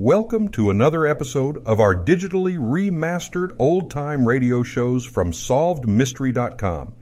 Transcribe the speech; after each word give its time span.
Welcome 0.00 0.50
to 0.50 0.70
another 0.70 1.08
episode 1.08 1.60
of 1.66 1.80
our 1.80 1.92
digitally 1.92 2.56
remastered 2.56 3.56
old 3.58 3.90
time 3.90 4.28
radio 4.28 4.62
shows 4.62 5.04
from 5.04 5.32
SolvedMystery.com. 5.32 6.94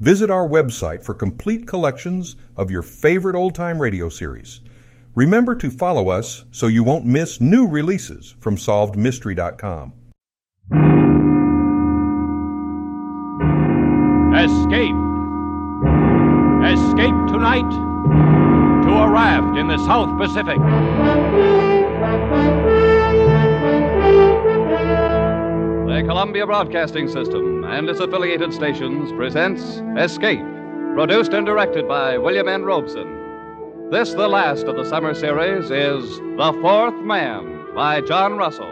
Visit 0.00 0.32
our 0.32 0.48
website 0.48 1.04
for 1.04 1.14
complete 1.14 1.68
collections 1.68 2.34
of 2.56 2.68
your 2.68 2.82
favorite 2.82 3.36
old 3.36 3.54
time 3.54 3.80
radio 3.80 4.08
series. 4.08 4.62
Remember 5.14 5.54
to 5.54 5.70
follow 5.70 6.08
us 6.08 6.44
so 6.50 6.66
you 6.66 6.82
won't 6.82 7.06
miss 7.06 7.40
new 7.40 7.68
releases 7.68 8.34
from 8.40 8.56
SolvedMystery.com. 8.56 9.92
Escape. 14.34 14.96
Escape 16.66 17.14
tonight 17.28 17.70
to 18.82 18.90
a 18.90 19.08
raft 19.08 19.56
in 19.56 19.68
the 19.68 19.78
South 19.86 20.18
Pacific. 20.18 21.69
The 25.86 26.02
Columbia 26.06 26.46
Broadcasting 26.46 27.08
System 27.08 27.64
and 27.64 27.88
its 27.88 28.00
affiliated 28.00 28.52
stations 28.52 29.12
presents 29.12 29.82
Escape, 29.96 30.44
produced 30.94 31.32
and 31.32 31.46
directed 31.46 31.86
by 31.86 32.18
William 32.18 32.48
N. 32.48 32.64
Robson. 32.64 33.88
This, 33.90 34.14
the 34.14 34.28
last 34.28 34.66
of 34.66 34.76
the 34.76 34.84
summer 34.84 35.14
series, 35.14 35.70
is 35.70 36.18
The 36.18 36.58
Fourth 36.60 36.94
Man 37.02 37.74
by 37.74 38.00
John 38.00 38.36
Russell. 38.36 38.70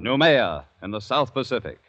Noumea 0.00 0.64
in 0.82 0.90
the 0.90 1.00
South 1.00 1.34
Pacific. 1.34 1.80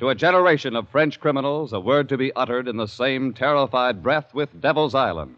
To 0.00 0.08
a 0.08 0.14
generation 0.14 0.74
of 0.76 0.88
French 0.88 1.20
criminals, 1.20 1.72
a 1.72 1.80
word 1.80 2.08
to 2.08 2.16
be 2.16 2.32
uttered 2.34 2.68
in 2.68 2.76
the 2.76 2.86
same 2.86 3.34
terrified 3.34 4.02
breath 4.02 4.32
with 4.32 4.60
Devil's 4.60 4.94
Island. 4.94 5.36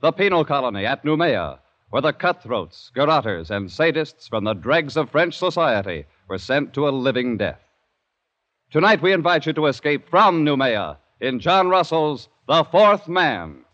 The 0.00 0.12
penal 0.12 0.44
colony 0.44 0.86
at 0.86 1.04
Noumea, 1.04 1.58
where 1.90 2.02
the 2.02 2.12
cutthroats, 2.12 2.92
garrotters, 2.94 3.50
and 3.50 3.68
sadists 3.68 4.28
from 4.28 4.44
the 4.44 4.54
dregs 4.54 4.96
of 4.96 5.10
French 5.10 5.36
society 5.36 6.04
were 6.28 6.38
sent 6.38 6.72
to 6.74 6.88
a 6.88 6.90
living 6.90 7.36
death. 7.36 7.60
Tonight 8.70 9.02
we 9.02 9.12
invite 9.12 9.46
you 9.46 9.52
to 9.54 9.66
escape 9.66 10.08
from 10.08 10.44
Noumea 10.44 10.98
in 11.20 11.40
John 11.40 11.68
Russell's 11.68 12.28
The 12.46 12.62
Fourth 12.62 13.08
Man. 13.08 13.64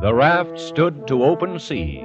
The 0.00 0.14
raft 0.14 0.58
stood 0.58 1.06
to 1.08 1.24
open 1.24 1.58
sea. 1.58 2.02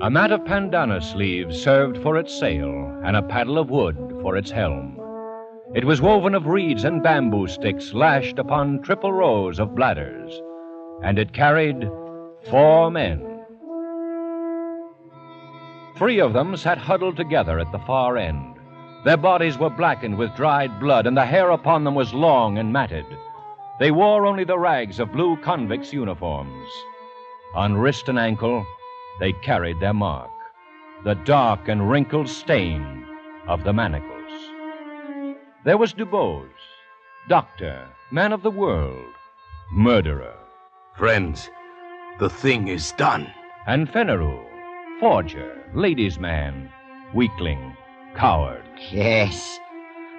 A 0.00 0.10
mat 0.10 0.30
of 0.30 0.44
pandanus 0.44 1.16
leaves 1.16 1.60
served 1.60 2.00
for 2.02 2.16
its 2.16 2.32
sail, 2.32 3.00
and 3.04 3.16
a 3.16 3.22
paddle 3.22 3.58
of 3.58 3.68
wood 3.68 3.96
for 4.22 4.36
its 4.36 4.52
helm. 4.52 4.99
It 5.72 5.84
was 5.84 6.02
woven 6.02 6.34
of 6.34 6.46
reeds 6.46 6.84
and 6.84 7.02
bamboo 7.02 7.46
sticks 7.46 7.94
lashed 7.94 8.38
upon 8.38 8.82
triple 8.82 9.12
rows 9.12 9.60
of 9.60 9.74
bladders, 9.74 10.40
and 11.02 11.18
it 11.18 11.32
carried 11.32 11.88
four 12.50 12.90
men. 12.90 13.44
Three 15.96 16.20
of 16.20 16.32
them 16.32 16.56
sat 16.56 16.78
huddled 16.78 17.16
together 17.16 17.58
at 17.58 17.70
the 17.70 17.78
far 17.78 18.16
end. 18.16 18.56
Their 19.04 19.16
bodies 19.16 19.58
were 19.58 19.70
blackened 19.70 20.18
with 20.18 20.34
dried 20.34 20.80
blood, 20.80 21.06
and 21.06 21.16
the 21.16 21.24
hair 21.24 21.50
upon 21.50 21.84
them 21.84 21.94
was 21.94 22.12
long 22.12 22.58
and 22.58 22.72
matted. 22.72 23.06
They 23.78 23.90
wore 23.90 24.26
only 24.26 24.44
the 24.44 24.58
rags 24.58 24.98
of 24.98 25.12
blue 25.12 25.36
convicts' 25.36 25.92
uniforms. 25.92 26.68
On 27.54 27.76
wrist 27.76 28.08
and 28.08 28.18
ankle, 28.18 28.66
they 29.20 29.32
carried 29.34 29.80
their 29.80 29.94
mark 29.94 30.30
the 31.04 31.14
dark 31.14 31.68
and 31.68 31.90
wrinkled 31.90 32.28
stain 32.28 33.06
of 33.48 33.64
the 33.64 33.72
manacles. 33.72 34.19
There 35.64 35.76
was 35.76 35.92
Dubose, 35.92 36.48
doctor, 37.28 37.86
man 38.10 38.32
of 38.32 38.42
the 38.42 38.50
world, 38.50 39.12
murderer, 39.72 40.34
Friends, 40.96 41.48
the 42.18 42.28
thing 42.30 42.68
is 42.68 42.92
done. 42.92 43.30
and 43.66 43.88
Fenneru, 43.92 44.42
forger, 45.00 45.70
ladies' 45.74 46.18
man, 46.18 46.70
weakling, 47.14 47.76
coward, 48.16 48.64
Yes, 48.90 49.58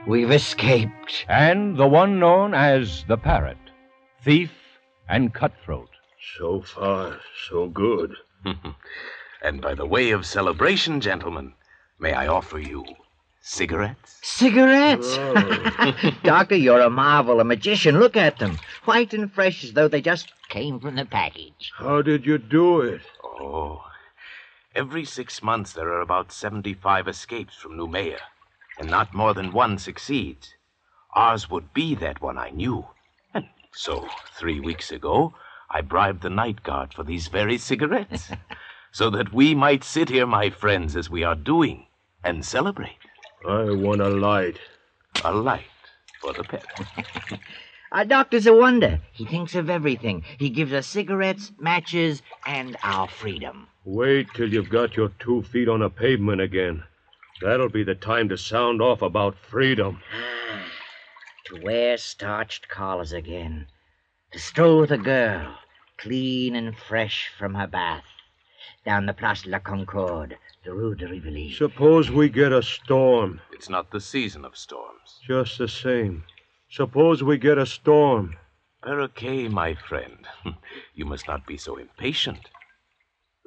we've 0.08 0.32
escaped. 0.32 1.26
and 1.28 1.76
the 1.78 1.88
one 1.88 2.20
known 2.20 2.54
as 2.54 3.04
the 3.08 3.18
parrot, 3.18 3.58
thief 4.24 4.52
and 5.10 5.34
cutthroat. 5.34 5.90
So 6.38 6.62
far, 6.62 7.20
so 7.50 7.68
good. 7.68 8.16
and 9.44 9.60
by 9.62 9.74
the 9.74 9.88
way 9.88 10.12
of 10.12 10.26
celebration, 10.26 11.02
gentlemen, 11.02 11.54
may 12.00 12.14
I 12.14 12.28
offer 12.28 12.60
you 12.60 12.86
cigarettes? 13.42 14.20
Cigarettes? 14.22 15.18
Doctor, 16.24 16.56
you're 16.56 16.82
a 16.82 16.90
marvel, 16.90 17.40
a 17.40 17.44
magician. 17.44 18.00
Look 18.00 18.16
at 18.16 18.40
them. 18.40 18.58
White 18.86 19.14
and 19.14 19.32
fresh 19.32 19.64
as 19.64 19.74
though 19.74 19.88
they 19.88 20.02
just 20.02 20.32
came 20.50 20.80
from 20.80 20.96
the 20.96 21.06
package. 21.06 21.72
How 21.76 22.02
did 22.02 22.26
you 22.26 22.38
do 22.38 22.82
it? 22.82 23.02
Oh, 23.24 23.84
every 24.76 25.06
six 25.06 25.42
months 25.42 25.74
there 25.74 25.90
are 25.90 26.02
about 26.02 26.32
75 26.32 27.08
escapes 27.08 27.56
from 27.56 27.78
Noumea, 27.78 28.20
and 28.80 28.90
not 28.90 29.14
more 29.14 29.34
than 29.34 29.52
one 29.52 29.78
succeeds. 29.78 30.54
Ours 31.16 31.50
would 31.50 31.74
be 31.74 31.96
that 31.96 32.22
one, 32.22 32.38
I 32.38 32.52
knew. 32.52 32.86
And 33.34 33.48
so, 33.74 34.08
three 34.34 34.60
weeks 34.60 34.92
ago, 34.92 35.34
I 35.70 35.82
bribed 35.82 36.22
the 36.22 36.30
night 36.30 36.64
guard 36.64 36.94
for 36.94 37.04
these 37.04 37.28
very 37.28 37.58
cigarettes, 37.58 38.32
so 38.92 39.10
that 39.10 39.34
we 39.34 39.56
might 39.56 39.84
sit 39.84 40.10
here, 40.10 40.26
my 40.26 40.50
friends, 40.50 40.96
as 40.96 41.10
we 41.10 41.24
are 41.24 41.36
doing, 41.36 41.88
and 42.24 42.46
celebrate. 42.46 42.98
I 43.48 43.72
want 43.72 44.02
a 44.02 44.10
light. 44.10 44.60
A 45.24 45.34
light 45.34 45.66
for 46.20 46.34
the 46.34 46.44
pet. 46.44 46.66
Our 47.92 48.06
doctor's 48.06 48.48
a 48.48 48.54
wonder. 48.54 49.02
He 49.12 49.26
thinks 49.26 49.54
of 49.56 49.70
everything. 49.70 50.24
He 50.38 50.50
gives 50.50 50.72
us 50.72 50.88
cigarettes, 50.88 51.52
matches, 51.60 52.22
and 52.46 52.78
our 52.84 53.08
freedom. 53.08 53.68
Wait 53.84 54.28
till 54.34 54.54
you've 54.54 54.70
got 54.70 54.96
your 54.96 55.10
two 55.20 55.42
feet 55.44 55.68
on 55.68 55.82
a 55.82 55.90
pavement 55.90 56.40
again. 56.40 56.84
That'll 57.42 57.70
be 57.70 57.84
the 57.84 57.96
time 57.96 58.30
to 58.30 58.38
sound 58.38 58.82
off 58.82 59.02
about 59.02 59.36
freedom. 59.38 60.02
To 61.48 61.62
wear 61.62 61.98
starched 61.98 62.70
collars 62.70 63.12
again. 63.12 63.68
To 64.32 64.40
stroll 64.40 64.80
with 64.80 64.92
a 64.92 64.98
girl, 64.98 65.58
clean 65.98 66.56
and 66.56 66.78
fresh 66.78 67.30
from 67.38 67.56
her 67.56 67.68
bath. 67.68 68.06
Down 68.86 69.06
the 69.06 69.14
Place 69.14 69.42
de 69.42 69.50
la 69.50 69.60
Concorde, 69.60 70.38
the 70.64 70.74
Rue 70.74 70.94
de 70.94 71.08
Rivoli. 71.08 71.52
Suppose 71.52 72.12
we 72.12 72.30
get 72.30 72.52
a 72.52 72.62
storm. 72.62 73.42
It's 73.52 73.70
not 73.70 73.90
the 73.92 74.00
season 74.00 74.46
of 74.46 74.56
storms. 74.56 75.20
Just 75.26 75.58
the 75.58 75.68
same. 75.68 76.24
Suppose 76.70 77.24
we 77.24 77.38
get 77.38 77.58
a 77.58 77.66
storm. 77.66 78.36
Perroquet, 78.84 79.50
my 79.50 79.74
friend, 79.76 80.28
you 80.94 81.06
must 81.06 81.28
not 81.28 81.48
be 81.48 81.58
so 81.58 81.78
impatient. 81.78 82.50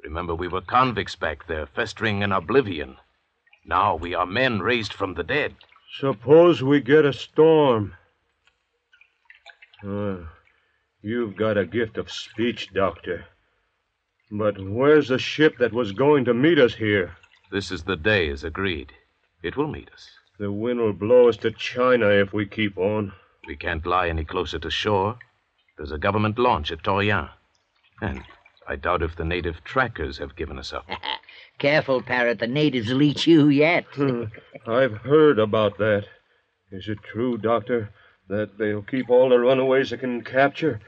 Remember, 0.03 0.35
we 0.35 0.47
were 0.47 0.61
convicts 0.61 1.15
back 1.15 1.47
there, 1.47 1.65
festering 1.65 2.21
in 2.21 2.31
oblivion. 2.31 2.97
Now 3.65 3.95
we 3.95 4.13
are 4.13 4.25
men 4.25 4.59
raised 4.59 4.93
from 4.93 5.13
the 5.13 5.23
dead. 5.23 5.55
Suppose 5.99 6.61
we 6.61 6.81
get 6.81 7.05
a 7.05 7.13
storm. 7.13 7.95
Uh, 9.83 10.17
you've 11.01 11.35
got 11.35 11.57
a 11.57 11.65
gift 11.65 11.97
of 11.97 12.11
speech, 12.11 12.73
Doctor. 12.73 13.25
But 14.31 14.55
where's 14.59 15.09
the 15.09 15.19
ship 15.19 15.57
that 15.59 15.73
was 15.73 15.91
going 15.91 16.25
to 16.25 16.33
meet 16.33 16.57
us 16.57 16.75
here? 16.75 17.15
This 17.51 17.71
is 17.71 17.83
the 17.83 17.95
day, 17.95 18.29
as 18.29 18.43
agreed. 18.43 18.91
It 19.43 19.55
will 19.55 19.67
meet 19.67 19.89
us. 19.93 20.09
The 20.39 20.51
wind 20.51 20.79
will 20.79 20.93
blow 20.93 21.29
us 21.29 21.37
to 21.37 21.51
China 21.51 22.07
if 22.09 22.33
we 22.33 22.45
keep 22.45 22.77
on. 22.77 23.13
We 23.47 23.55
can't 23.55 23.85
lie 23.85 24.09
any 24.09 24.25
closer 24.25 24.59
to 24.59 24.71
shore. 24.71 25.19
There's 25.77 25.91
a 25.91 25.97
government 25.97 26.39
launch 26.39 26.71
at 26.71 26.83
Torreon. 26.83 27.29
And 28.01 28.23
I 28.67 28.75
doubt 28.75 29.03
if 29.03 29.15
the 29.15 29.23
native 29.23 29.63
trackers 29.63 30.17
have 30.17 30.35
given 30.35 30.57
us 30.57 30.73
up. 30.73 30.87
Careful, 31.59 32.01
Parrot. 32.01 32.39
The 32.39 32.47
natives 32.47 32.89
will 32.89 33.03
eat 33.03 33.27
you 33.27 33.47
yet. 33.47 33.85
Hmm. 33.93 34.23
I've 34.67 34.97
heard 34.97 35.39
about 35.39 35.77
that. 35.77 36.05
Is 36.71 36.87
it 36.89 36.97
true, 37.03 37.37
Doctor, 37.37 37.91
that 38.27 38.57
they'll 38.57 38.81
keep 38.81 39.09
all 39.09 39.29
the 39.29 39.39
runaways 39.39 39.91
they 39.91 39.97
can 39.97 40.23
capture 40.23 40.81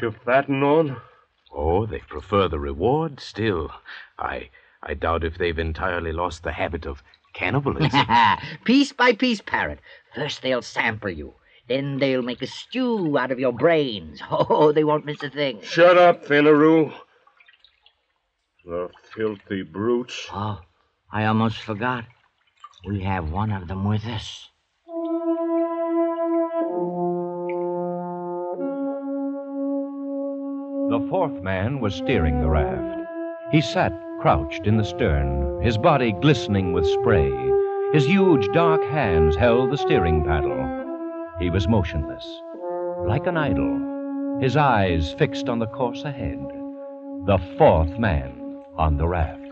to 0.00 0.12
fatten 0.24 0.62
on? 0.62 1.00
Oh, 1.54 1.86
they 1.86 2.00
prefer 2.00 2.48
the 2.48 2.58
reward 2.58 3.20
still. 3.20 3.70
I 4.18 4.50
I 4.82 4.94
doubt 4.94 5.24
if 5.24 5.38
they've 5.38 5.58
entirely 5.58 6.12
lost 6.12 6.42
the 6.42 6.52
habit 6.52 6.84
of 6.84 7.02
cannibalism. 7.32 8.06
piece 8.64 8.92
by 8.92 9.12
piece, 9.12 9.40
Parrot. 9.40 9.78
First 10.14 10.42
they'll 10.42 10.62
sample 10.62 11.10
you. 11.10 11.34
Then 11.68 11.98
they'll 11.98 12.22
make 12.22 12.42
a 12.42 12.46
stew 12.46 13.16
out 13.16 13.30
of 13.30 13.38
your 13.38 13.52
brains. 13.52 14.20
Oh, 14.30 14.72
they 14.72 14.84
won't 14.84 15.06
miss 15.06 15.22
a 15.22 15.30
thing. 15.30 15.60
Shut 15.62 15.96
up, 15.96 16.24
Fenneru. 16.26 16.92
The 18.64 18.90
filthy 19.14 19.62
brutes. 19.62 20.28
Oh, 20.32 20.60
I 21.12 21.24
almost 21.26 21.58
forgot. 21.58 22.04
We 22.86 23.02
have 23.02 23.30
one 23.30 23.52
of 23.52 23.68
them 23.68 23.84
with 23.84 24.04
us. 24.06 24.48
The 30.94 31.08
fourth 31.08 31.42
man 31.42 31.80
was 31.80 31.96
steering 31.96 32.40
the 32.40 32.48
raft. 32.48 33.10
He 33.50 33.60
sat 33.60 33.92
crouched 34.20 34.64
in 34.64 34.76
the 34.76 34.84
stern, 34.84 35.60
his 35.60 35.76
body 35.76 36.12
glistening 36.12 36.72
with 36.72 36.86
spray, 36.86 37.32
His 37.92 38.06
huge 38.06 38.46
dark 38.52 38.80
hands 38.84 39.34
held 39.34 39.72
the 39.72 39.76
steering 39.76 40.22
paddle. 40.22 41.34
He 41.40 41.50
was 41.50 41.66
motionless, 41.66 42.24
like 43.08 43.26
an 43.26 43.36
idol, 43.36 44.38
his 44.40 44.56
eyes 44.56 45.12
fixed 45.14 45.48
on 45.48 45.58
the 45.58 45.66
course 45.66 46.04
ahead. 46.04 46.38
The 47.26 47.38
fourth 47.58 47.98
man 47.98 48.62
on 48.76 48.96
the 48.96 49.08
raft. 49.08 49.42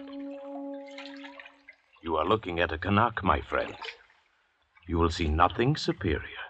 You 2.05 2.19
are 2.19 2.25
looking 2.25 2.61
at 2.61 2.71
a 2.71 2.79
Kanak, 2.79 3.25
my 3.25 3.41
friends. 3.41 3.79
You 4.87 4.97
will 4.97 5.11
see 5.11 5.27
nothing 5.27 5.75
superior. 5.75 6.45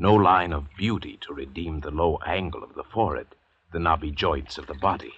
No 0.00 0.16
line 0.16 0.52
of 0.52 0.74
beauty 0.76 1.16
to 1.20 1.32
redeem 1.32 1.78
the 1.78 1.92
low 1.92 2.18
angle 2.26 2.64
of 2.64 2.74
the 2.74 2.82
forehead, 2.92 3.28
the 3.72 3.78
knobby 3.78 4.10
joints 4.10 4.58
of 4.58 4.66
the 4.66 4.74
body. 4.74 5.12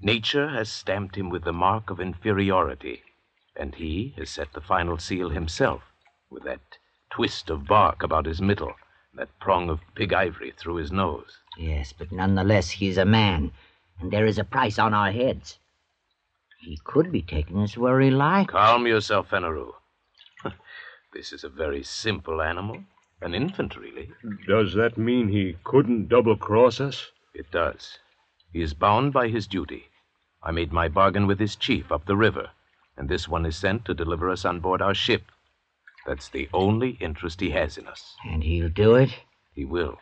Nature 0.00 0.48
has 0.48 0.70
stamped 0.70 1.16
him 1.16 1.28
with 1.28 1.44
the 1.44 1.52
mark 1.52 1.90
of 1.90 2.00
inferiority, 2.00 3.02
and 3.54 3.74
he 3.74 4.14
has 4.16 4.30
set 4.30 4.52
the 4.52 4.60
final 4.60 4.96
seal 4.96 5.28
himself 5.28 5.82
with 6.30 6.44
that 6.44 6.78
twist 7.10 7.50
of 7.50 7.66
bark 7.66 8.02
about 8.02 8.24
his 8.24 8.40
middle, 8.40 8.74
that 9.14 9.28
prong 9.40 9.68
of 9.68 9.80
pig 9.94 10.12
ivory 10.12 10.52
through 10.56 10.76
his 10.76 10.90
nose. 10.90 11.38
Yes, 11.58 11.92
but 11.92 12.12
nonetheless, 12.12 12.70
he's 12.70 12.96
a 12.96 13.04
man, 13.04 13.52
and 13.98 14.10
there 14.10 14.26
is 14.26 14.38
a 14.38 14.44
price 14.44 14.78
on 14.78 14.94
our 14.94 15.12
heads. 15.12 15.58
He 16.60 16.78
could 16.84 17.10
be 17.10 17.22
taking 17.22 17.58
us 17.58 17.76
where 17.76 18.00
he 18.00 18.10
likes. 18.10 18.52
Calm 18.52 18.86
yourself, 18.86 19.30
Fenneru. 19.30 19.72
this 21.12 21.32
is 21.32 21.44
a 21.44 21.48
very 21.48 21.82
simple 21.82 22.40
animal, 22.40 22.84
an 23.20 23.34
infant, 23.34 23.76
really. 23.76 24.12
Does 24.46 24.74
that 24.74 24.96
mean 24.96 25.28
he 25.28 25.56
couldn't 25.64 26.08
double 26.08 26.36
cross 26.36 26.80
us? 26.80 27.10
It 27.34 27.50
does. 27.50 27.98
He 28.52 28.62
is 28.62 28.74
bound 28.74 29.12
by 29.12 29.28
his 29.28 29.46
duty. 29.46 29.86
I 30.42 30.50
made 30.50 30.72
my 30.72 30.88
bargain 30.88 31.26
with 31.26 31.38
his 31.38 31.56
chief 31.56 31.92
up 31.92 32.06
the 32.06 32.16
river, 32.16 32.50
and 32.96 33.08
this 33.08 33.28
one 33.28 33.46
is 33.46 33.56
sent 33.56 33.84
to 33.84 33.94
deliver 33.94 34.30
us 34.30 34.44
on 34.44 34.60
board 34.60 34.82
our 34.82 34.94
ship. 34.94 35.22
That's 36.06 36.28
the 36.28 36.48
only 36.52 36.96
interest 37.00 37.40
he 37.40 37.50
has 37.50 37.78
in 37.78 37.86
us. 37.86 38.16
And 38.24 38.42
he'll 38.42 38.70
do 38.70 38.94
it? 38.94 39.10
He 39.54 39.64
will. 39.64 39.98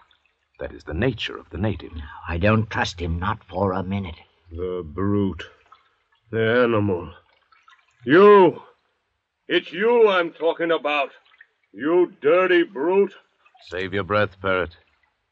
That 0.61 0.73
is 0.73 0.85
the 0.85 0.95
nature 0.95 1.37
of 1.37 1.51
the 1.51 1.59
native. 1.59 1.93
I 2.29 2.39
don't 2.39 2.71
trust 2.71 3.01
him, 3.01 3.19
not 3.19 3.45
for 3.45 3.73
a 3.73 3.83
minute. 3.83 4.17
The 4.51 4.83
brute. 4.85 5.45
The 6.31 6.63
animal. 6.63 7.13
You! 8.05 8.63
It's 9.49 9.73
you 9.73 10.09
I'm 10.09 10.33
talking 10.33 10.71
about. 10.71 11.11
You 11.73 12.13
dirty 12.21 12.63
brute. 12.63 13.15
Save 13.67 13.93
your 13.93 14.05
breath, 14.05 14.41
Parrot. 14.41 14.77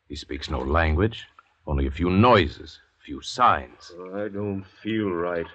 He 0.08 0.16
speaks 0.16 0.50
no 0.50 0.58
language, 0.58 1.24
only 1.66 1.86
a 1.86 1.90
few 1.90 2.10
noises, 2.10 2.80
a 3.00 3.04
few 3.04 3.20
signs. 3.20 3.92
I 4.14 4.28
don't 4.28 4.64
feel 4.82 5.10
right 5.10 5.46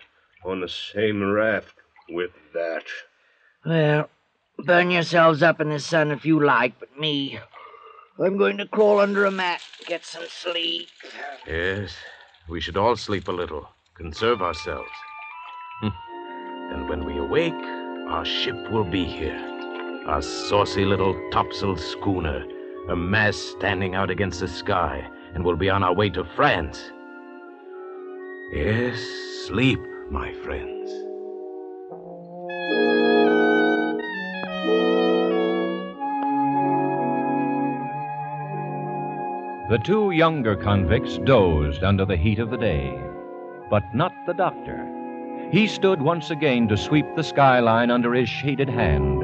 on 0.44 0.62
the 0.62 0.68
same 0.68 1.24
raft 1.24 1.75
with 2.10 2.31
that. 2.54 2.84
Well, 3.66 4.10
burn 4.58 4.92
yourselves 4.92 5.42
up 5.42 5.62
in 5.62 5.69
the 5.69 5.80
sun 5.80 6.12
if 6.12 6.25
you 6.25 6.44
like, 6.44 6.80
but 6.80 7.00
me, 7.00 7.40
I'm 8.19 8.38
going 8.38 8.58
to 8.58 8.68
crawl 8.68 9.00
under 9.00 9.25
a 9.25 9.31
mat, 9.31 9.62
and 9.80 9.88
get 9.88 10.06
some 10.06 10.25
sleep. 10.28 10.90
Yes, 11.48 11.96
we 12.48 12.60
should 12.60 12.78
all 12.78 12.96
sleep 12.96 13.28
a 13.28 13.31
little, 13.31 13.69
conserve 13.96 14.42
ourselves. 14.42 14.90
Hmm. 15.81 16.74
and 16.74 16.90
when 16.90 17.06
we 17.06 17.18
awake, 17.18 17.54
our 18.10 18.25
ship 18.25 18.69
will 18.72 18.84
be 18.84 19.06
here. 19.06 19.40
Our 20.06 20.22
saucy 20.22 20.86
little 20.86 21.19
topsail 21.31 21.78
schooner, 21.78 22.46
a 22.90 22.96
mast 22.96 23.52
standing 23.52 23.96
out 23.96 24.10
against 24.12 24.42
the 24.42 24.48
sky, 24.48 25.08
and 25.33 25.44
we'll 25.44 25.56
be 25.56 25.69
on 25.69 25.83
our 25.83 25.94
way 25.94 26.10
to 26.10 26.24
France. 26.36 26.92
Yes, 28.54 29.00
sleep, 29.48 29.80
my 30.10 30.33
friends. 30.44 30.92
The 39.69 39.78
two 39.78 40.12
younger 40.12 40.57
convicts 40.57 41.18
dozed 41.19 41.81
under 41.81 42.04
the 42.04 42.18
heat 42.18 42.39
of 42.39 42.50
the 42.50 42.57
day, 42.57 43.00
but 43.69 43.84
not 43.94 44.12
the 44.27 44.34
doctor. 44.34 44.86
He 45.50 45.66
stood 45.66 46.01
once 46.01 46.30
again 46.30 46.68
to 46.68 46.75
sweep 46.75 47.06
the 47.16 47.24
skyline 47.24 47.89
under 47.89 48.13
his 48.13 48.27
shaded 48.27 48.69
hand. 48.69 49.24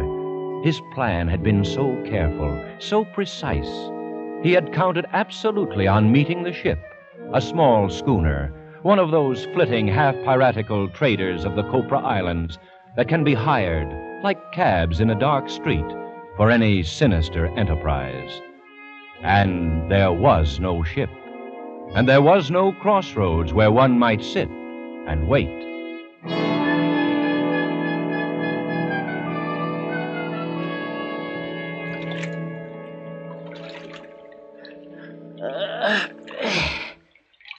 His 0.63 0.81
plan 0.93 1.27
had 1.27 1.43
been 1.43 1.65
so 1.65 2.01
careful, 2.05 2.63
so 2.79 3.03
precise. 3.03 3.89
He 4.43 4.53
had 4.53 4.73
counted 4.73 5.05
absolutely 5.13 5.87
on 5.87 6.11
meeting 6.11 6.43
the 6.43 6.53
ship, 6.53 6.79
a 7.33 7.41
small 7.41 7.89
schooner, 7.89 8.53
one 8.83 8.99
of 8.99 9.11
those 9.11 9.45
flitting, 9.47 9.87
half 9.87 10.15
piratical 10.23 10.87
traders 10.89 11.43
of 11.43 11.55
the 11.55 11.63
Copra 11.63 11.99
Islands 11.99 12.59
that 12.95 13.07
can 13.07 13.23
be 13.23 13.33
hired, 13.33 13.87
like 14.23 14.51
cabs 14.51 14.99
in 14.99 15.09
a 15.09 15.19
dark 15.19 15.49
street, 15.49 15.85
for 16.37 16.51
any 16.51 16.83
sinister 16.83 17.47
enterprise. 17.57 18.41
And 19.21 19.91
there 19.91 20.11
was 20.11 20.59
no 20.59 20.83
ship. 20.83 21.09
And 21.95 22.07
there 22.07 22.21
was 22.21 22.51
no 22.51 22.73
crossroads 22.73 23.53
where 23.53 23.71
one 23.71 23.97
might 23.97 24.23
sit 24.23 24.49
and 25.07 25.27
wait. 25.27 25.76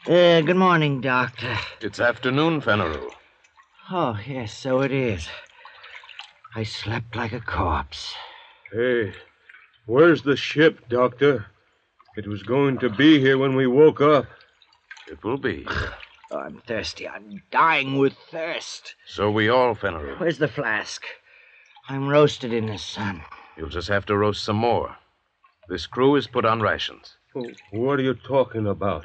Uh, 0.08 0.40
good 0.40 0.56
morning, 0.56 1.02
Doctor. 1.02 1.54
It's 1.82 2.00
afternoon, 2.00 2.62
Fenneru. 2.62 3.10
Oh, 3.90 4.18
yes, 4.26 4.56
so 4.56 4.80
it 4.80 4.90
is. 4.90 5.28
I 6.54 6.62
slept 6.62 7.14
like 7.14 7.34
a 7.34 7.40
corpse. 7.40 8.14
Hey, 8.72 9.12
where's 9.84 10.22
the 10.22 10.34
ship, 10.34 10.88
Doctor? 10.88 11.44
It 12.16 12.26
was 12.26 12.42
going 12.42 12.78
to 12.78 12.88
be 12.88 13.20
here 13.20 13.36
when 13.36 13.54
we 13.54 13.66
woke 13.66 14.00
up. 14.00 14.24
It 15.10 15.22
will 15.22 15.36
be. 15.36 15.66
Oh, 16.30 16.38
I'm 16.38 16.62
thirsty. 16.66 17.06
I'm 17.06 17.42
dying 17.50 17.98
with 17.98 18.14
thirst. 18.30 18.94
So 19.06 19.30
we 19.30 19.50
all, 19.50 19.74
Fenneru. 19.74 20.18
Where's 20.18 20.38
the 20.38 20.48
flask? 20.48 21.02
I'm 21.86 22.08
roasted 22.08 22.54
in 22.54 22.64
the 22.64 22.78
sun. 22.78 23.20
You'll 23.58 23.68
just 23.68 23.88
have 23.88 24.06
to 24.06 24.16
roast 24.16 24.42
some 24.42 24.56
more. 24.56 24.96
This 25.68 25.86
crew 25.86 26.16
is 26.16 26.26
put 26.26 26.46
on 26.46 26.62
rations. 26.62 27.16
What 27.72 27.98
are 27.98 28.02
you 28.02 28.14
talking 28.14 28.66
about? 28.66 29.04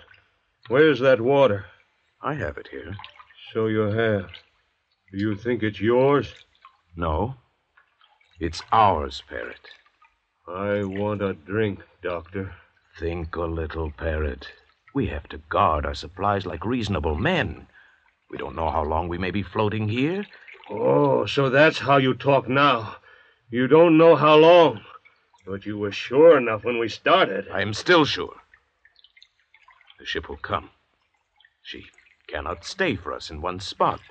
Where's 0.70 1.00
that 1.02 1.20
water? 1.20 1.66
I 2.22 2.36
have 2.36 2.58
it 2.58 2.70
here. 2.72 2.96
So 3.54 3.68
you 3.68 3.82
have. 3.82 4.30
Do 5.12 5.18
you 5.18 5.36
think 5.36 5.62
it's 5.62 5.82
yours? 5.82 6.34
No. 6.96 7.36
It's 8.40 8.62
ours, 8.72 9.22
Parrot. 9.28 9.60
I 10.48 10.84
want 10.84 11.22
a 11.22 11.34
drink, 11.34 11.82
Doctor. 12.02 12.54
Think 13.00 13.36
a 13.36 13.42
little, 13.42 13.92
Parrot. 13.92 14.48
We 14.94 15.08
have 15.08 15.28
to 15.30 15.38
guard 15.50 15.86
our 15.86 15.96
supplies 15.96 16.46
like 16.46 16.66
reasonable 16.66 17.16
men. 17.16 17.68
We 18.30 18.38
don't 18.38 18.56
know 18.56 18.70
how 18.70 18.84
long 18.84 19.08
we 19.10 19.18
may 19.18 19.32
be 19.32 19.44
floating 19.44 19.90
here. 19.90 20.26
Oh, 20.70 21.26
so 21.26 21.50
that's 21.50 21.80
how 21.80 21.98
you 21.98 22.14
talk 22.14 22.48
now. 22.48 22.96
You 23.50 23.68
don't 23.68 23.98
know 23.98 24.16
how 24.16 24.36
long. 24.36 24.82
But 25.46 25.66
you 25.66 25.78
were 25.78 25.92
sure 25.92 26.38
enough 26.38 26.64
when 26.64 26.80
we 26.80 26.88
started. 26.88 27.48
I 27.52 27.62
am 27.62 27.74
still 27.74 28.06
sure. 28.06 28.36
The 30.04 30.08
ship 30.08 30.28
will 30.28 30.36
come. 30.36 30.72
She 31.62 31.86
cannot 32.28 32.66
stay 32.66 32.98
for 32.98 33.14
us 33.14 33.32
in 33.32 33.42
one 33.42 33.62
spot. 33.62 34.02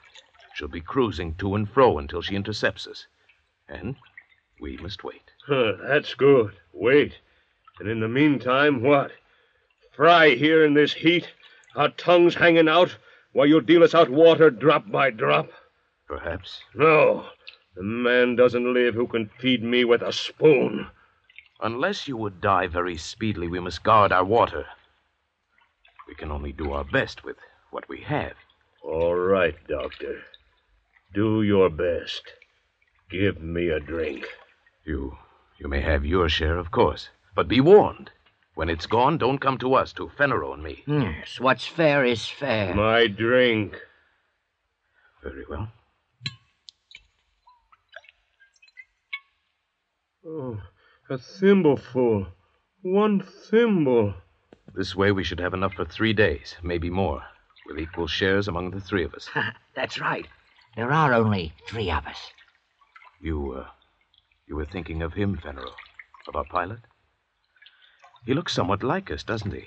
She'll 0.54 0.66
be 0.66 0.80
cruising 0.80 1.34
to 1.34 1.54
and 1.54 1.68
fro 1.68 1.98
until 1.98 2.22
she 2.22 2.34
intercepts 2.34 2.86
us. 2.86 3.06
And 3.68 3.96
we 4.58 4.78
must 4.78 5.04
wait. 5.04 5.32
Huh, 5.46 5.74
that's 5.82 6.14
good. 6.14 6.56
Wait. 6.72 7.18
And 7.78 7.90
in 7.90 8.00
the 8.00 8.08
meantime, 8.08 8.82
what? 8.82 9.12
Fry 9.94 10.30
here 10.30 10.64
in 10.64 10.72
this 10.72 10.94
heat, 10.94 11.28
our 11.76 11.90
tongues 11.90 12.36
hanging 12.36 12.68
out, 12.68 12.96
while 13.32 13.46
you 13.46 13.60
deal 13.60 13.84
us 13.84 13.94
out 13.94 14.08
water 14.08 14.48
drop 14.48 14.90
by 14.90 15.10
drop? 15.10 15.50
Perhaps. 16.08 16.62
No. 16.74 17.26
The 17.76 17.82
man 17.82 18.34
doesn't 18.34 18.72
live 18.72 18.94
who 18.94 19.08
can 19.08 19.28
feed 19.38 19.62
me 19.62 19.84
with 19.84 20.00
a 20.00 20.14
spoon. 20.14 20.86
Unless 21.60 22.08
you 22.08 22.16
would 22.16 22.40
die 22.40 22.66
very 22.66 22.96
speedily, 22.96 23.46
we 23.46 23.60
must 23.60 23.82
guard 23.82 24.10
our 24.10 24.24
water. 24.24 24.64
We 26.08 26.14
can 26.14 26.30
only 26.30 26.52
do 26.52 26.72
our 26.72 26.84
best 26.84 27.24
with 27.24 27.36
what 27.70 27.88
we 27.88 28.02
have. 28.02 28.34
All 28.82 29.14
right, 29.14 29.54
Doctor. 29.68 30.22
Do 31.14 31.42
your 31.42 31.70
best. 31.70 32.22
Give 33.10 33.40
me 33.40 33.68
a 33.68 33.80
drink. 33.80 34.26
You 34.84 35.16
you 35.58 35.68
may 35.68 35.80
have 35.80 36.04
your 36.04 36.28
share, 36.28 36.58
of 36.58 36.70
course. 36.70 37.10
But 37.36 37.48
be 37.48 37.60
warned. 37.60 38.10
When 38.54 38.68
it's 38.68 38.86
gone, 38.86 39.16
don't 39.16 39.38
come 39.38 39.58
to 39.58 39.74
us, 39.74 39.92
to 39.94 40.08
Fenneru 40.08 40.52
and 40.52 40.62
me. 40.62 40.82
Yes, 40.86 41.40
what's 41.40 41.66
fair 41.66 42.04
is 42.04 42.26
fair. 42.26 42.74
My 42.74 43.06
drink. 43.06 43.76
Very 45.22 45.44
well. 45.48 45.68
Oh, 50.26 50.60
a 51.08 51.16
thimbleful. 51.16 52.26
One 52.82 53.20
thimble. 53.20 54.14
This 54.74 54.94
way 54.96 55.12
we 55.12 55.24
should 55.24 55.40
have 55.40 55.54
enough 55.54 55.74
for 55.74 55.84
three 55.84 56.12
days, 56.12 56.56
maybe 56.62 56.88
more, 56.88 57.22
with 57.66 57.78
equal 57.78 58.06
shares 58.06 58.48
among 58.48 58.70
the 58.70 58.80
three 58.80 59.04
of 59.04 59.14
us. 59.14 59.28
That's 59.74 60.00
right. 60.00 60.26
There 60.76 60.90
are 60.90 61.12
only 61.12 61.52
three 61.68 61.90
of 61.90 62.06
us. 62.06 62.32
You, 63.20 63.52
uh, 63.52 63.66
You 64.46 64.56
were 64.56 64.64
thinking 64.64 65.02
of 65.02 65.12
him, 65.14 65.36
Fenneru, 65.36 65.72
of 66.28 66.36
our 66.36 66.44
pilot? 66.44 66.80
He 68.24 68.34
looks 68.34 68.52
somewhat 68.52 68.82
like 68.82 69.10
us, 69.10 69.22
doesn't 69.22 69.52
he? 69.52 69.66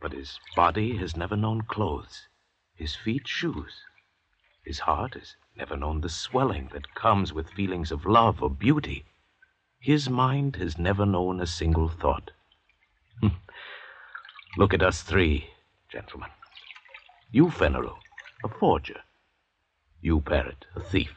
But 0.00 0.12
his 0.12 0.38
body 0.56 0.96
has 0.98 1.16
never 1.16 1.36
known 1.36 1.62
clothes, 1.62 2.28
his 2.74 2.94
feet 2.96 3.26
shoes. 3.26 3.82
His 4.64 4.80
heart 4.80 5.14
has 5.14 5.36
never 5.56 5.76
known 5.76 6.00
the 6.00 6.08
swelling 6.08 6.68
that 6.72 6.94
comes 6.94 7.32
with 7.32 7.50
feelings 7.50 7.90
of 7.90 8.04
love 8.04 8.42
or 8.42 8.50
beauty. 8.50 9.04
His 9.80 10.10
mind 10.10 10.56
has 10.56 10.76
never 10.78 11.06
known 11.06 11.40
a 11.40 11.46
single 11.46 11.88
thought. 11.88 12.32
Look 14.58 14.74
at 14.74 14.82
us 14.82 15.02
three, 15.02 15.48
gentlemen. 15.90 16.28
You, 17.30 17.46
Fenneru, 17.46 17.94
a 18.44 18.48
forger. 18.48 19.00
You, 20.02 20.20
Parrot, 20.20 20.66
a 20.76 20.80
thief. 20.80 21.12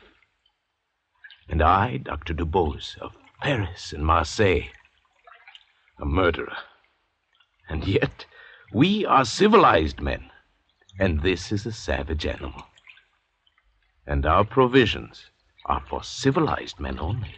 And 1.50 1.62
I, 1.62 1.98
Dr. 1.98 2.34
Dubose, 2.34 2.98
of 3.00 3.12
Paris 3.42 3.92
and 3.92 4.06
Marseille, 4.06 4.70
a 6.00 6.06
murderer. 6.06 6.56
And 7.68 7.86
yet, 7.86 8.26
we 8.74 9.06
are 9.06 9.26
civilized 9.26 10.00
men, 10.00 10.32
and 10.98 11.22
this 11.22 11.52
is 11.52 11.66
a 11.66 11.74
savage 11.74 12.26
animal. 12.26 12.64
And 14.08 14.26
our 14.26 14.46
provisions 14.46 15.26
are 15.66 15.84
for 15.90 16.04
civilized 16.04 16.80
men 16.80 17.00
only. 17.00 17.36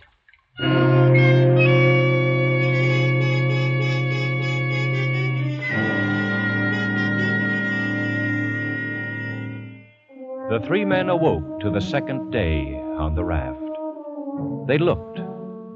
The 10.58 10.66
three 10.66 10.86
men 10.86 11.08
awoke 11.08 11.60
to 11.60 11.70
the 11.70 11.80
second 11.80 12.32
day 12.32 12.82
on 12.98 13.14
the 13.14 13.24
raft. 13.24 13.78
They 14.68 14.80
looked 14.80 15.20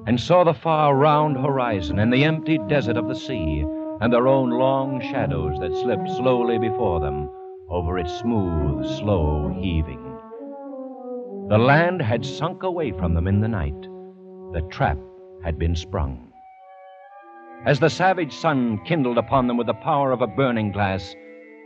and 0.07 0.19
saw 0.19 0.43
the 0.43 0.55
far 0.55 0.95
round 0.95 1.37
horizon 1.37 1.99
and 1.99 2.11
the 2.11 2.23
empty 2.23 2.57
desert 2.67 2.97
of 2.97 3.07
the 3.07 3.13
sea 3.13 3.63
and 3.99 4.11
their 4.11 4.27
own 4.27 4.49
long 4.49 4.99
shadows 4.99 5.59
that 5.59 5.75
slipped 5.83 6.09
slowly 6.17 6.57
before 6.57 6.99
them 6.99 7.29
over 7.69 7.99
its 7.99 8.11
smooth, 8.21 8.83
slow 8.97 9.55
heaving. 9.61 10.03
The 11.49 11.59
land 11.59 12.01
had 12.01 12.25
sunk 12.25 12.63
away 12.63 12.91
from 12.91 13.13
them 13.13 13.27
in 13.27 13.39
the 13.39 13.47
night. 13.47 13.79
The 14.53 14.67
trap 14.71 14.97
had 15.43 15.59
been 15.59 15.75
sprung. 15.75 16.33
As 17.67 17.79
the 17.79 17.91
savage 17.91 18.33
sun 18.33 18.79
kindled 18.83 19.19
upon 19.19 19.45
them 19.45 19.57
with 19.57 19.67
the 19.67 19.75
power 19.75 20.11
of 20.11 20.23
a 20.23 20.27
burning 20.27 20.71
glass, 20.71 21.15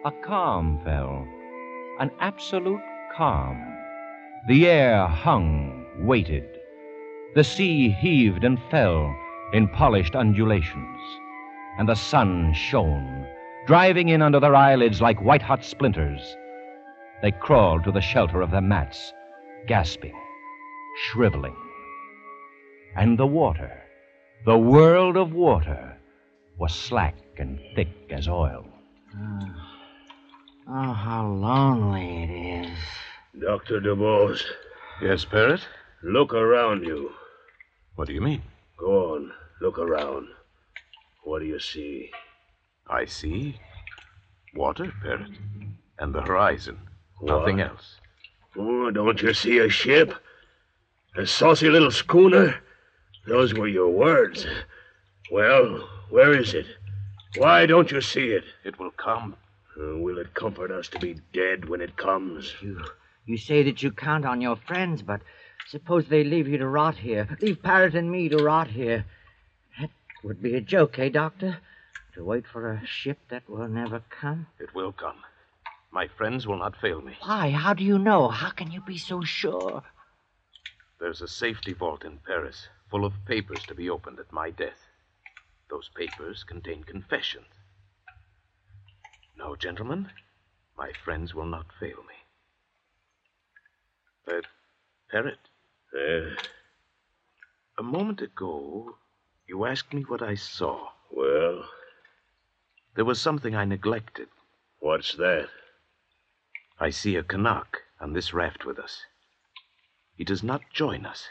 a 0.03 0.11
calm 0.21 0.81
fell, 0.83 1.25
an 2.01 2.11
absolute 2.19 2.81
calm. 3.15 3.77
The 4.47 4.67
air 4.67 5.07
hung, 5.07 5.85
waited. 5.99 6.47
The 7.33 7.43
sea 7.43 7.89
heaved 7.89 8.43
and 8.43 8.59
fell 8.69 9.15
in 9.53 9.69
polished 9.69 10.15
undulations, 10.15 10.99
and 11.77 11.87
the 11.87 11.95
sun 11.95 12.53
shone, 12.53 13.25
driving 13.67 14.09
in 14.09 14.21
under 14.21 14.39
their 14.39 14.55
eyelids 14.55 15.01
like 15.01 15.21
white 15.21 15.41
hot 15.41 15.63
splinters. 15.63 16.35
They 17.21 17.31
crawled 17.31 17.85
to 17.85 17.91
the 17.91 18.01
shelter 18.01 18.41
of 18.41 18.51
their 18.51 18.61
mats, 18.61 19.13
gasping, 19.67 20.15
shriveling. 21.05 21.55
And 22.97 23.17
the 23.17 23.27
water, 23.27 23.81
the 24.45 24.57
world 24.57 25.15
of 25.15 25.33
water, 25.33 25.97
was 26.57 26.73
slack 26.73 27.15
and 27.37 27.59
thick 27.75 27.89
as 28.09 28.27
oil. 28.27 28.65
Oh, 30.67 30.93
how 30.93 31.27
lonely 31.27 32.23
it 32.23 32.65
is. 32.65 32.77
Dr. 33.39 33.81
Dubose, 33.81 34.43
Yes, 35.01 35.25
Parrot? 35.25 35.67
look 36.03 36.33
around 36.33 36.83
you. 36.83 37.11
What 37.95 38.07
do 38.07 38.13
you 38.13 38.21
mean? 38.21 38.41
Go 38.77 39.15
on, 39.15 39.31
look 39.61 39.77
around. 39.77 40.27
What 41.23 41.39
do 41.39 41.45
you 41.45 41.59
see? 41.59 42.11
I 42.87 43.05
see 43.05 43.59
water, 44.53 44.93
Parrot, 45.01 45.31
and 45.99 46.13
the 46.13 46.21
horizon. 46.21 46.77
Nothing 47.21 47.59
else. 47.61 47.95
Oh, 48.57 48.89
don't 48.91 49.21
you 49.21 49.33
see 49.33 49.57
a 49.59 49.69
ship? 49.69 50.13
A 51.17 51.25
saucy 51.25 51.69
little 51.69 51.91
schooner? 51.91 52.55
Those 53.27 53.53
were 53.53 53.67
your 53.67 53.89
words. 53.89 54.45
Well, 55.31 55.87
where 56.09 56.33
is 56.37 56.53
it? 56.53 56.67
Why 57.37 57.65
don't 57.65 57.91
you 57.91 57.99
see 58.01 58.27
it? 58.29 58.43
It 58.63 58.77
will 58.79 58.91
come. 58.91 59.35
Uh, 59.77 59.97
will 59.97 60.19
it 60.19 60.33
comfort 60.35 60.71
us 60.71 60.87
to 60.89 60.99
be 60.99 61.19
dead 61.33 61.67
when 61.67 61.81
it 61.81 61.97
comes? 61.97 62.53
You, 62.61 62.81
you 63.25 63.37
say 63.37 63.63
that 63.63 63.81
you 63.81 63.91
count 63.91 64.25
on 64.25 64.41
your 64.41 64.55
friends, 64.55 65.01
but 65.01 65.21
suppose 65.67 66.07
they 66.07 66.23
leave 66.23 66.47
you 66.47 66.57
to 66.57 66.67
rot 66.67 66.95
here. 66.95 67.27
Leave 67.41 67.61
Parrot 67.61 67.95
and 67.95 68.11
me 68.11 68.29
to 68.29 68.37
rot 68.37 68.67
here. 68.67 69.05
That 69.79 69.89
would 70.23 70.41
be 70.41 70.55
a 70.55 70.61
joke, 70.61 70.99
eh, 70.99 71.09
Doctor? 71.09 71.57
To 72.13 72.23
wait 72.23 72.45
for 72.47 72.71
a 72.71 72.85
ship 72.85 73.19
that 73.29 73.49
will 73.49 73.67
never 73.67 74.01
come. 74.09 74.47
It 74.59 74.73
will 74.73 74.91
come. 74.91 75.17
My 75.91 76.07
friends 76.07 76.45
will 76.45 76.59
not 76.59 76.79
fail 76.79 77.01
me. 77.01 77.15
Why? 77.21 77.49
How 77.51 77.73
do 77.73 77.83
you 77.83 77.97
know? 77.97 78.27
How 78.27 78.51
can 78.51 78.71
you 78.71 78.81
be 78.81 78.97
so 78.97 79.21
sure? 79.23 79.83
There's 80.99 81.21
a 81.21 81.27
safety 81.27 81.73
vault 81.73 82.03
in 82.03 82.19
Paris 82.25 82.67
full 82.89 83.05
of 83.05 83.13
papers 83.25 83.63
to 83.67 83.75
be 83.75 83.89
opened 83.89 84.19
at 84.19 84.31
my 84.31 84.51
death. 84.51 84.87
Those 85.69 85.89
papers 85.95 86.43
contain 86.43 86.83
confessions. 86.83 87.47
No, 89.37 89.55
gentlemen, 89.55 90.09
my 90.77 90.91
friends 91.03 91.33
will 91.33 91.45
not 91.45 91.65
fail 91.79 92.03
me. 92.07 92.24
Uh, 94.27 94.41
Parrot, 95.11 95.37
Uh, 95.93 96.35
a 97.77 97.83
moment 97.83 98.21
ago, 98.21 98.95
you 99.47 99.65
asked 99.65 99.93
me 99.93 100.01
what 100.03 100.21
I 100.21 100.35
saw. 100.35 100.89
well, 101.11 101.69
There 102.95 103.05
was 103.05 103.21
something 103.21 103.55
I 103.55 103.65
neglected. 103.65 104.29
what's 104.79 105.13
that? 105.15 105.49
I 106.79 106.89
see 106.89 107.15
a 107.15 107.23
Kanak 107.23 107.77
on 107.99 108.13
this 108.13 108.33
raft 108.33 108.65
with 108.65 108.79
us. 108.79 109.03
He 110.15 110.23
does 110.23 110.43
not 110.43 110.61
join 110.73 111.05
us. 111.05 111.27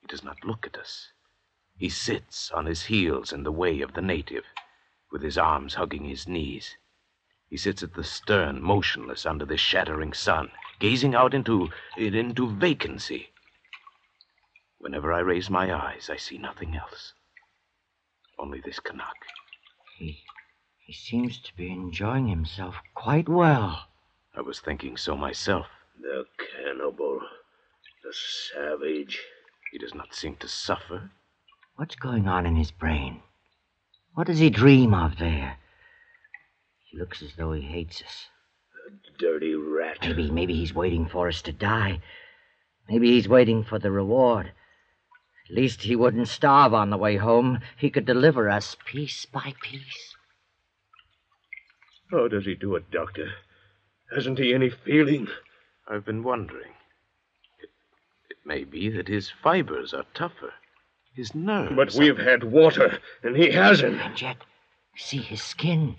He 0.00 0.06
does 0.06 0.22
not 0.24 0.44
look 0.44 0.66
at 0.66 0.76
us. 0.78 1.08
He 1.76 1.88
sits 1.88 2.50
on 2.50 2.66
his 2.66 2.84
heels 2.84 3.32
in 3.32 3.42
the 3.42 3.52
way 3.52 3.80
of 3.80 3.94
the 3.94 4.02
native, 4.02 4.44
with 5.10 5.22
his 5.22 5.36
arms 5.38 5.74
hugging 5.74 6.04
his 6.04 6.26
knees. 6.28 6.76
He 7.50 7.56
sits 7.56 7.82
at 7.82 7.94
the 7.94 8.04
stern, 8.04 8.62
motionless 8.62 9.26
under 9.26 9.44
the 9.44 9.56
shattering 9.56 10.12
sun, 10.12 10.52
gazing 10.78 11.16
out 11.16 11.34
into 11.34 11.68
into 11.96 12.48
vacancy. 12.48 13.32
Whenever 14.78 15.12
I 15.12 15.18
raise 15.18 15.50
my 15.50 15.74
eyes, 15.74 16.08
I 16.08 16.16
see 16.16 16.38
nothing 16.38 16.76
else. 16.76 17.12
Only 18.38 18.60
this 18.60 18.78
Kanak. 18.78 19.16
He, 19.98 20.22
he 20.86 20.92
seems 20.92 21.40
to 21.40 21.56
be 21.56 21.72
enjoying 21.72 22.28
himself 22.28 22.76
quite 22.94 23.28
well. 23.28 23.88
I 24.32 24.42
was 24.42 24.60
thinking 24.60 24.96
so 24.96 25.16
myself. 25.16 25.66
The 26.00 26.26
cannibal. 26.38 27.20
The 28.04 28.14
savage. 28.14 29.20
He 29.72 29.78
does 29.78 29.94
not 29.94 30.14
seem 30.14 30.36
to 30.36 30.48
suffer. 30.48 31.10
What's 31.74 31.96
going 31.96 32.28
on 32.28 32.46
in 32.46 32.54
his 32.54 32.70
brain? 32.70 33.22
What 34.14 34.28
does 34.28 34.38
he 34.38 34.50
dream 34.50 34.94
of 34.94 35.18
there? 35.18 35.58
He 36.90 36.98
looks 36.98 37.22
as 37.22 37.34
though 37.36 37.52
he 37.52 37.62
hates 37.62 38.02
us. 38.02 38.28
Dirty 39.18 39.54
rat. 39.54 39.98
Maybe, 40.00 40.30
maybe 40.30 40.54
he's 40.54 40.74
waiting 40.74 41.06
for 41.06 41.28
us 41.28 41.40
to 41.42 41.52
die. 41.52 42.00
Maybe 42.88 43.12
he's 43.12 43.28
waiting 43.28 43.62
for 43.62 43.78
the 43.78 43.92
reward. 43.92 44.52
At 45.48 45.54
least 45.54 45.82
he 45.82 45.94
wouldn't 45.94 46.28
starve 46.28 46.74
on 46.74 46.90
the 46.90 46.96
way 46.96 47.16
home. 47.16 47.60
He 47.76 47.90
could 47.90 48.04
deliver 48.04 48.50
us 48.50 48.76
piece 48.84 49.24
by 49.24 49.54
piece. 49.62 50.16
How 52.10 52.26
does 52.26 52.44
he 52.44 52.56
do 52.56 52.74
it, 52.74 52.90
Doctor? 52.90 53.34
Hasn't 54.12 54.38
he 54.38 54.52
any 54.52 54.70
feeling? 54.70 55.28
I've 55.88 56.04
been 56.04 56.24
wondering. 56.24 56.72
It, 57.60 57.70
it 58.30 58.38
may 58.44 58.64
be 58.64 58.88
that 58.90 59.06
his 59.06 59.30
fibers 59.30 59.94
are 59.94 60.06
tougher. 60.14 60.54
His 61.14 61.34
nerves. 61.34 61.76
But 61.76 61.94
we've 61.94 62.18
had 62.18 62.42
water, 62.42 62.98
and 63.22 63.36
he 63.36 63.52
hasn't. 63.52 64.00
And 64.00 64.20
yet, 64.20 64.38
see 64.96 65.18
his 65.18 65.42
skin. 65.42 65.96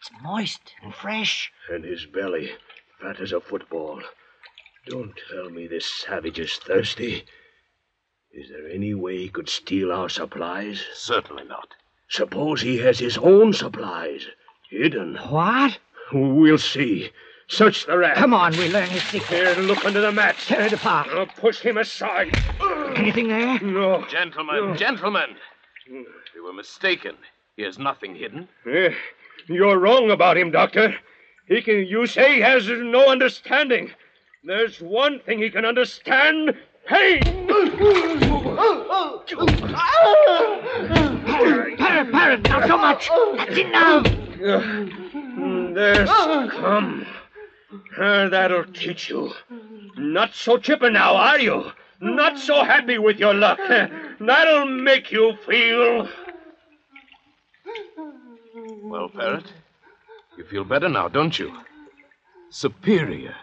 It's 0.00 0.10
moist 0.22 0.74
and 0.82 0.94
fresh. 0.94 1.50
And 1.68 1.84
his 1.84 2.06
belly, 2.06 2.52
fat 3.00 3.20
as 3.20 3.32
a 3.32 3.40
football. 3.40 4.00
Don't 4.86 5.14
tell 5.30 5.50
me 5.50 5.66
this 5.66 5.86
savage 5.86 6.38
is 6.38 6.56
thirsty. 6.56 7.24
Is 8.32 8.48
there 8.48 8.68
any 8.68 8.94
way 8.94 9.16
he 9.16 9.28
could 9.28 9.48
steal 9.48 9.90
our 9.90 10.08
supplies? 10.08 10.84
Certainly 10.94 11.44
not. 11.44 11.74
Suppose 12.08 12.60
he 12.62 12.78
has 12.78 13.00
his 13.00 13.18
own 13.18 13.52
supplies 13.52 14.26
hidden. 14.70 15.16
What? 15.16 15.78
We'll 16.12 16.58
see. 16.58 17.10
Search 17.48 17.86
the 17.86 17.98
raft. 17.98 18.18
Come 18.18 18.34
on, 18.34 18.52
we 18.52 18.68
learn 18.68 18.88
his 18.88 19.02
secret. 19.02 19.56
Here, 19.56 19.64
look 19.64 19.84
under 19.84 20.00
the 20.00 20.12
mats. 20.12 20.46
Tear 20.46 20.66
it 20.66 20.72
apart. 20.72 21.08
I'll 21.08 21.26
push 21.26 21.60
him 21.60 21.76
aside. 21.76 22.36
Anything 22.94 23.28
there? 23.28 23.58
No. 23.60 24.04
Gentlemen, 24.06 24.76
gentlemen! 24.76 25.36
We 25.90 26.40
were 26.40 26.52
mistaken. 26.52 27.16
He 27.56 27.62
has 27.62 27.78
nothing 27.78 28.14
hidden. 28.14 28.48
Eh, 28.66 28.94
You're 29.48 29.78
wrong 29.78 30.10
about 30.10 30.36
him, 30.36 30.50
Doctor. 30.50 30.94
He 31.46 31.62
can. 31.62 31.86
You 31.86 32.06
say 32.06 32.34
he 32.34 32.40
has 32.40 32.68
no 32.68 33.08
understanding. 33.08 33.90
There's 34.44 34.80
one 34.80 35.20
thing 35.20 35.38
he 35.38 35.48
can 35.50 35.64
understand: 35.64 36.54
pain. 36.86 37.22
Parrot, 41.24 41.78
parrot, 41.78 42.12
parrot, 42.12 42.42
not 42.48 42.66
so 42.68 42.76
much. 42.76 43.08
That's 43.36 43.58
enough. 43.58 44.04
There's 45.74 46.10
come. 46.50 47.06
Uh, 47.98 48.28
that'll 48.28 48.64
teach 48.64 49.08
you. 49.08 49.32
Not 49.96 50.34
so 50.34 50.58
chipper 50.58 50.90
now, 50.90 51.16
are 51.16 51.38
you? 51.40 51.72
Not 52.00 52.38
so 52.38 52.62
happy 52.64 52.98
with 52.98 53.18
your 53.18 53.34
luck. 53.34 53.58
That'll 54.20 54.66
make 54.66 55.10
you 55.10 55.36
feel. 55.46 56.08
Well, 58.88 59.10
Parrot, 59.10 59.44
you 60.38 60.44
feel 60.44 60.64
better 60.64 60.88
now, 60.88 61.08
don't 61.08 61.38
you? 61.38 61.52
Superior. 62.48 63.34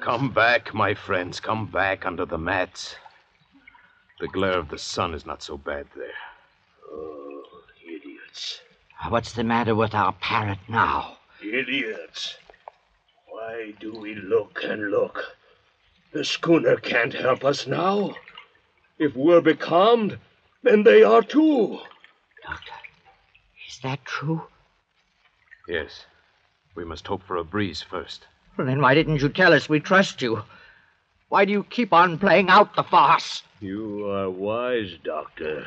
Come 0.00 0.30
back, 0.30 0.72
my 0.72 0.94
friends. 0.94 1.40
Come 1.40 1.66
back 1.66 2.06
under 2.06 2.24
the 2.24 2.38
mats. 2.38 2.94
The 4.20 4.28
glare 4.28 4.58
of 4.58 4.68
the 4.68 4.78
sun 4.78 5.12
is 5.12 5.26
not 5.26 5.42
so 5.42 5.56
bad 5.56 5.86
there. 5.96 6.20
Oh, 6.88 7.42
idiots. 7.84 8.60
What's 9.08 9.32
the 9.32 9.42
matter 9.42 9.74
with 9.74 9.92
our 9.92 10.12
parrot 10.12 10.60
now? 10.68 11.16
Idiots. 11.42 12.36
Why 13.28 13.74
do 13.80 13.92
we 13.92 14.14
look 14.14 14.60
and 14.62 14.92
look? 14.92 15.36
The 16.12 16.24
schooner 16.24 16.76
can't 16.76 17.12
help 17.12 17.44
us 17.44 17.66
now. 17.66 18.14
If 19.00 19.16
we're 19.16 19.40
becalmed, 19.40 20.16
then 20.62 20.84
they 20.84 21.02
are 21.02 21.22
too. 21.22 21.80
Doctor, 22.46 22.72
that 23.82 24.04
true? 24.04 24.42
Yes. 25.68 26.06
We 26.74 26.84
must 26.84 27.06
hope 27.06 27.22
for 27.22 27.36
a 27.36 27.44
breeze 27.44 27.82
first. 27.82 28.26
Well, 28.56 28.66
then 28.66 28.80
why 28.80 28.94
didn't 28.94 29.20
you 29.20 29.28
tell 29.28 29.52
us 29.52 29.68
we 29.68 29.80
trust 29.80 30.22
you? 30.22 30.42
Why 31.28 31.44
do 31.44 31.52
you 31.52 31.64
keep 31.64 31.92
on 31.92 32.18
playing 32.18 32.48
out 32.48 32.74
the 32.74 32.82
farce? 32.82 33.42
You 33.60 34.06
are 34.10 34.30
wise, 34.30 34.96
Doctor. 35.04 35.66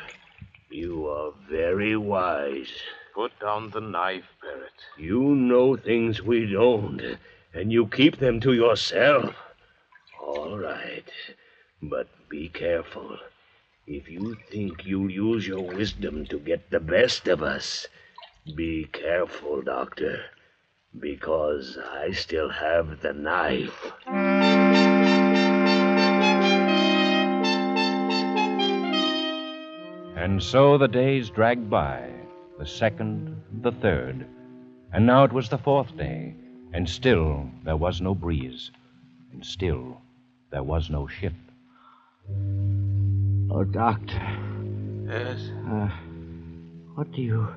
You 0.70 1.06
are 1.08 1.32
very 1.48 1.96
wise. 1.96 2.72
Put 3.14 3.38
down 3.40 3.70
the 3.70 3.80
knife, 3.80 4.24
Parrot. 4.40 4.72
You 4.98 5.20
know 5.34 5.76
things 5.76 6.20
we 6.20 6.46
don't, 6.46 7.00
and 7.52 7.72
you 7.72 7.86
keep 7.86 8.18
them 8.18 8.40
to 8.40 8.52
yourself. 8.52 9.34
All 10.20 10.58
right. 10.58 11.08
But 11.80 12.08
be 12.28 12.48
careful. 12.48 13.18
If 13.86 14.08
you 14.08 14.36
think 14.50 14.84
you'll 14.84 15.10
use 15.10 15.46
your 15.46 15.62
wisdom 15.62 16.26
to 16.26 16.38
get 16.38 16.70
the 16.70 16.80
best 16.80 17.28
of 17.28 17.42
us, 17.42 17.86
be 18.54 18.84
careful, 18.92 19.62
Doctor. 19.62 20.20
Because 20.98 21.76
I 21.78 22.12
still 22.12 22.48
have 22.50 23.00
the 23.00 23.12
knife. 23.12 23.92
And 30.16 30.42
so 30.42 30.78
the 30.78 30.88
days 30.88 31.28
dragged 31.30 31.68
by, 31.68 32.08
the 32.58 32.66
second, 32.66 33.40
the 33.62 33.72
third, 33.72 34.26
and 34.92 35.04
now 35.04 35.24
it 35.24 35.32
was 35.32 35.48
the 35.48 35.58
fourth 35.58 35.96
day, 35.96 36.34
and 36.72 36.88
still 36.88 37.48
there 37.64 37.76
was 37.76 38.00
no 38.00 38.14
breeze, 38.14 38.70
and 39.32 39.44
still 39.44 40.00
there 40.50 40.62
was 40.62 40.88
no 40.88 41.06
ship. 41.06 41.34
Oh, 43.50 43.64
Doctor, 43.64 44.22
Yes? 45.06 45.50
uh, 45.68 45.88
what 46.94 47.10
do 47.12 47.20
you, 47.20 47.48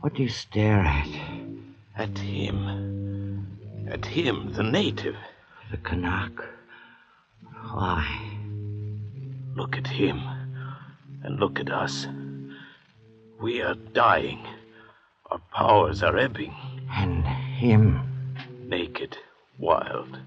what 0.00 0.14
do 0.14 0.22
you 0.22 0.28
stare 0.28 0.80
at? 0.80 1.08
At 1.96 2.18
him. 2.18 3.58
At 3.90 4.06
him, 4.06 4.52
the 4.54 4.62
native. 4.62 5.16
The 5.70 5.76
Kanak. 5.76 6.32
Why? 7.72 8.06
Look 9.54 9.76
at 9.76 9.86
him. 9.86 10.22
And 11.22 11.38
look 11.38 11.60
at 11.60 11.70
us. 11.70 12.06
We 13.40 13.60
are 13.60 13.74
dying. 13.74 14.46
Our 15.30 15.40
powers 15.52 16.02
are 16.02 16.16
ebbing. 16.16 16.54
And 16.92 17.26
him. 17.26 18.34
Naked, 18.66 19.18
wild, 19.58 20.18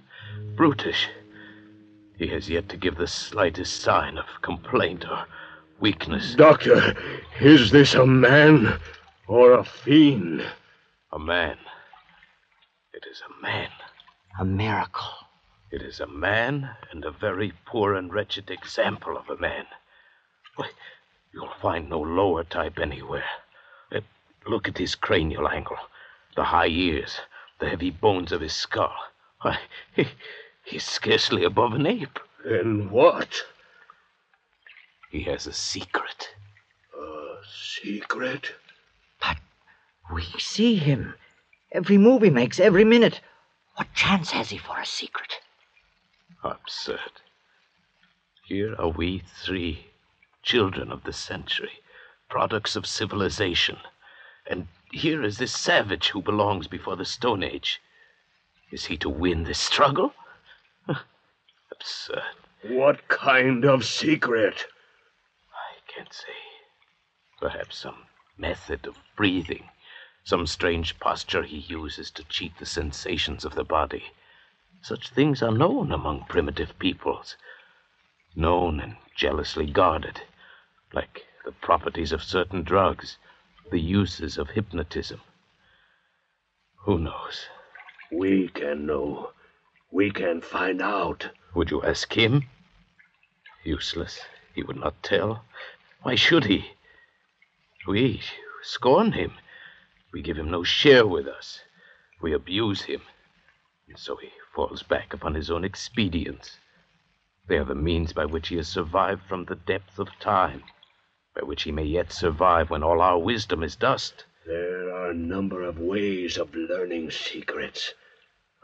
brutish. 0.55 1.09
He 2.17 2.27
has 2.27 2.47
yet 2.49 2.69
to 2.69 2.77
give 2.77 2.97
the 2.97 3.07
slightest 3.07 3.81
sign 3.81 4.17
of 4.19 4.25
complaint 4.43 5.05
or 5.09 5.25
weakness. 5.79 6.35
Doctor, 6.35 6.95
is 7.41 7.71
this 7.71 7.95
a 7.95 8.05
man 8.05 8.79
or 9.27 9.53
a 9.53 9.63
fiend? 9.63 10.43
A 11.11 11.19
man. 11.19 11.57
It 12.93 13.05
is 13.09 13.21
a 13.21 13.41
man. 13.41 13.69
A 14.39 14.45
miracle. 14.45 15.09
It 15.71 15.81
is 15.81 15.99
a 15.99 16.07
man 16.07 16.69
and 16.91 17.03
a 17.03 17.11
very 17.11 17.53
poor 17.65 17.95
and 17.95 18.13
wretched 18.13 18.51
example 18.51 19.17
of 19.17 19.29
a 19.29 19.41
man. 19.41 19.65
Why, 20.55 20.69
you'll 21.33 21.53
find 21.61 21.89
no 21.89 21.99
lower 21.99 22.43
type 22.43 22.77
anywhere. 22.79 23.25
Uh, 23.91 24.01
look 24.45 24.67
at 24.67 24.77
his 24.77 24.95
cranial 24.95 25.47
angle, 25.47 25.77
the 26.35 26.43
high 26.43 26.67
ears, 26.67 27.19
the 27.59 27.69
heavy 27.69 27.89
bones 27.89 28.31
of 28.31 28.41
his 28.41 28.53
skull. 28.53 28.93
Why, 29.41 29.57
he, 29.95 30.07
he's 30.63 30.83
scarcely 30.83 31.43
above 31.43 31.73
an 31.73 31.87
ape. 31.87 32.19
Then 32.45 32.89
what? 32.91 33.43
He 35.09 35.23
has 35.23 35.47
a 35.47 35.53
secret. 35.53 36.29
A 36.95 37.37
secret? 37.51 38.53
But 39.25 39.37
we 40.13 40.23
see 40.37 40.75
him. 40.75 41.15
Every 41.71 41.97
move 41.97 42.23
he 42.23 42.29
makes, 42.29 42.59
every 42.59 42.83
minute. 42.83 43.21
What 43.75 43.93
chance 43.93 44.31
has 44.31 44.49
he 44.49 44.57
for 44.57 44.79
a 44.79 44.85
secret? 44.85 45.39
Absurd. 46.43 47.21
Here 48.45 48.75
are 48.77 48.89
we 48.89 49.19
three, 49.19 49.87
children 50.43 50.91
of 50.91 51.03
the 51.03 51.13
century, 51.13 51.79
products 52.29 52.75
of 52.75 52.85
civilization. 52.85 53.77
And 54.45 54.67
here 54.91 55.23
is 55.23 55.37
this 55.37 55.53
savage 55.53 56.09
who 56.09 56.21
belongs 56.21 56.67
before 56.67 56.97
the 56.97 57.05
Stone 57.05 57.43
Age. 57.43 57.81
Is 58.71 58.85
he 58.85 58.97
to 58.97 59.09
win 59.09 59.45
this 59.45 59.59
struggle? 59.59 60.13
Absurd. 61.71 62.35
What 62.63 63.07
kind 63.07 63.63
of 63.65 63.85
secret? 63.85 64.65
I 65.53 65.91
can't 65.91 66.13
say. 66.13 66.33
Perhaps 67.39 67.77
some 67.77 68.05
method 68.43 68.85
of 68.85 68.99
breathing, 69.15 69.69
some 70.25 70.45
strange 70.45 70.99
posture 70.99 71.43
he 71.43 71.59
uses 71.59 72.11
to 72.11 72.25
cheat 72.25 72.57
the 72.57 72.65
sensations 72.65 73.45
of 73.45 73.55
the 73.55 73.63
body. 73.63 74.03
Such 74.81 75.09
things 75.09 75.41
are 75.41 75.59
known 75.63 75.93
among 75.93 76.25
primitive 76.25 76.77
peoples. 76.77 77.37
Known 78.35 78.81
and 78.81 78.97
jealously 79.15 79.65
guarded, 79.65 80.23
like 80.91 81.23
the 81.45 81.53
properties 81.53 82.11
of 82.11 82.21
certain 82.21 82.63
drugs, 82.63 83.17
the 83.71 83.79
uses 83.79 84.37
of 84.37 84.49
hypnotism. 84.49 85.21
Who 86.85 86.99
knows? 86.99 87.47
We 88.11 88.49
can 88.49 88.85
know. 88.85 89.31
We 89.89 90.11
can 90.11 90.41
find 90.41 90.81
out. 90.81 91.29
Would 91.55 91.71
you 91.71 91.81
ask 91.81 92.11
him? 92.11 92.49
Useless. 93.63 94.19
He 94.53 94.63
would 94.63 94.81
not 94.85 95.01
tell. 95.01 95.45
Why 96.01 96.15
should 96.15 96.43
he? 96.43 96.73
We 97.85 98.21
scorn 98.61 99.11
him. 99.11 99.33
We 100.13 100.21
give 100.21 100.37
him 100.37 100.49
no 100.49 100.63
share 100.63 101.05
with 101.05 101.27
us. 101.27 101.61
We 102.21 102.33
abuse 102.33 102.83
him. 102.83 103.01
And 103.89 103.99
so 103.99 104.15
he 104.15 104.31
falls 104.55 104.83
back 104.83 105.13
upon 105.13 105.35
his 105.35 105.51
own 105.51 105.65
expedients. 105.65 106.59
They 107.47 107.57
are 107.57 107.65
the 107.65 107.75
means 107.75 108.13
by 108.13 108.25
which 108.25 108.47
he 108.47 108.55
has 108.55 108.69
survived 108.69 109.23
from 109.27 109.45
the 109.45 109.55
depth 109.55 109.99
of 109.99 110.07
time, 110.19 110.63
by 111.35 111.41
which 111.41 111.63
he 111.63 111.71
may 111.71 111.83
yet 111.83 112.11
survive 112.13 112.69
when 112.69 112.83
all 112.83 113.01
our 113.01 113.19
wisdom 113.19 113.63
is 113.63 113.75
dust. 113.75 114.25
There 114.45 114.93
are 114.93 115.11
a 115.11 115.15
number 115.15 115.61
of 115.63 115.77
ways 115.77 116.37
of 116.37 116.55
learning 116.55 117.11
secrets. 117.11 117.93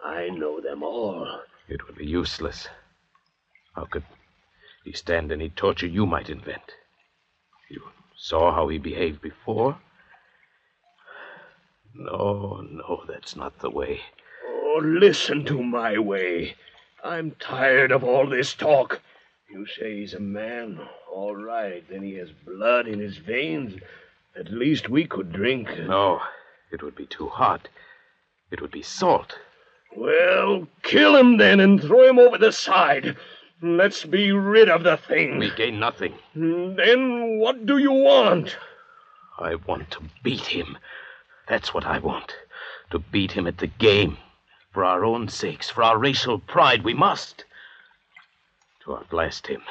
I 0.03 0.29
know 0.29 0.61
them 0.61 0.81
all. 0.81 1.41
It 1.67 1.85
would 1.85 1.97
be 1.97 2.05
useless. 2.05 2.69
How 3.75 3.85
could 3.85 4.03
he 4.85 4.93
stand 4.93 5.31
any 5.31 5.49
torture 5.49 5.87
you 5.87 6.05
might 6.05 6.29
invent? 6.29 6.71
You 7.69 7.81
saw 8.21 8.53
how 8.53 8.67
he 8.67 8.77
behaved 8.77 9.21
before? 9.21 9.79
No, 11.95 12.61
no, 12.69 13.03
that's 13.07 13.35
not 13.35 13.59
the 13.59 13.69
way. 13.69 14.01
Oh, 14.45 14.81
listen 14.83 15.45
to 15.45 15.63
my 15.63 15.97
way. 15.97 16.55
I'm 17.03 17.31
tired 17.39 17.91
of 17.91 18.03
all 18.03 18.27
this 18.27 18.53
talk. 18.53 19.01
You 19.49 19.65
say 19.65 19.99
he's 20.01 20.13
a 20.13 20.19
man. 20.19 20.79
All 21.11 21.35
right, 21.35 21.83
then 21.89 22.03
he 22.03 22.15
has 22.15 22.29
blood 22.45 22.87
in 22.87 22.99
his 22.99 23.17
veins. 23.17 23.81
At 24.37 24.51
least 24.51 24.89
we 24.89 25.05
could 25.05 25.31
drink. 25.31 25.69
No, 25.79 26.21
it 26.71 26.83
would 26.83 26.95
be 26.95 27.05
too 27.05 27.29
hot. 27.29 27.69
It 28.51 28.61
would 28.61 28.71
be 28.71 28.83
salt. 28.83 29.37
Well, 29.95 30.67
kill 30.83 31.15
him 31.15 31.37
then 31.37 31.59
and 31.59 31.81
throw 31.81 32.07
him 32.07 32.19
over 32.19 32.37
the 32.37 32.51
side. 32.51 33.15
Let's 33.61 34.05
be 34.05 34.31
rid 34.31 34.69
of 34.69 34.83
the 34.83 34.97
thing. 34.97 35.37
We 35.37 35.51
gain 35.51 35.79
nothing. 35.79 36.13
Then 36.33 37.39
what 37.39 37.65
do 37.65 37.77
you 37.77 37.91
want? 37.91 38.55
I 39.37 39.55
want 39.55 39.91
to 39.91 40.01
beat 40.23 40.45
him. 40.45 40.77
That's 41.47 41.73
what 41.73 41.85
I 41.85 41.99
want. 41.99 42.35
To 42.91 42.99
beat 42.99 43.31
him 43.33 43.47
at 43.47 43.57
the 43.57 43.67
game. 43.67 44.17
For 44.71 44.85
our 44.85 45.03
own 45.03 45.27
sakes, 45.29 45.69
for 45.69 45.83
our 45.83 45.97
racial 45.97 46.39
pride, 46.39 46.83
we 46.83 46.93
must. 46.93 47.43
To 48.83 48.95
outlast 48.97 49.47
him. 49.47 49.61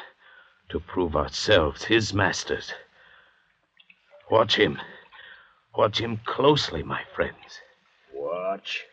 to 0.68 0.80
prove 0.80 1.16
ourselves 1.16 1.84
his 1.84 2.12
masters. 2.12 2.72
Watch 4.30 4.56
him. 4.56 4.78
Watch 5.76 6.00
him 6.00 6.20
closely, 6.26 6.82
my 6.82 7.02
friends. 7.14 7.60
Watch? 8.12 8.84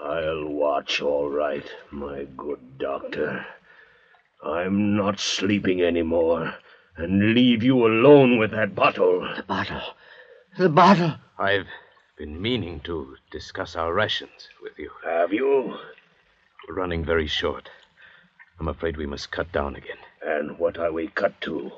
I'll 0.00 0.46
watch 0.46 1.00
all 1.00 1.28
right, 1.28 1.64
my 1.90 2.24
good 2.36 2.78
doctor. 2.78 3.46
I'm 4.52 4.96
not 4.96 5.18
sleeping 5.18 5.82
anymore, 5.82 6.54
and 6.96 7.34
leave 7.34 7.62
you 7.62 7.86
alone 7.86 8.38
with 8.38 8.52
that 8.52 8.74
bottle. 8.74 9.20
The 9.36 9.42
bottle. 9.42 9.82
The 10.56 10.68
bottle. 10.68 11.16
I've 11.38 11.66
been 12.16 12.40
meaning 12.40 12.80
to 12.84 13.16
discuss 13.30 13.76
our 13.76 13.92
rations 13.92 14.48
with 14.62 14.78
you. 14.78 14.90
Have 15.04 15.32
you? 15.32 15.76
We're 16.66 16.74
running 16.74 17.04
very 17.04 17.26
short. 17.26 17.68
I'm 18.58 18.68
afraid 18.68 18.96
we 18.96 19.06
must 19.06 19.30
cut 19.30 19.52
down 19.52 19.76
again. 19.76 19.98
And 20.22 20.58
what 20.58 20.78
are 20.78 20.92
we 20.92 21.08
cut 21.08 21.40
to? 21.42 21.72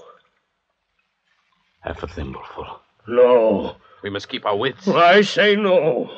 Half 1.80 2.02
a 2.02 2.06
thimbleful. 2.06 2.80
No. 3.06 3.76
We 4.02 4.10
must 4.10 4.28
keep 4.28 4.46
our 4.46 4.56
wits. 4.56 4.86
I 4.86 5.22
say 5.22 5.56
no. 5.56 6.10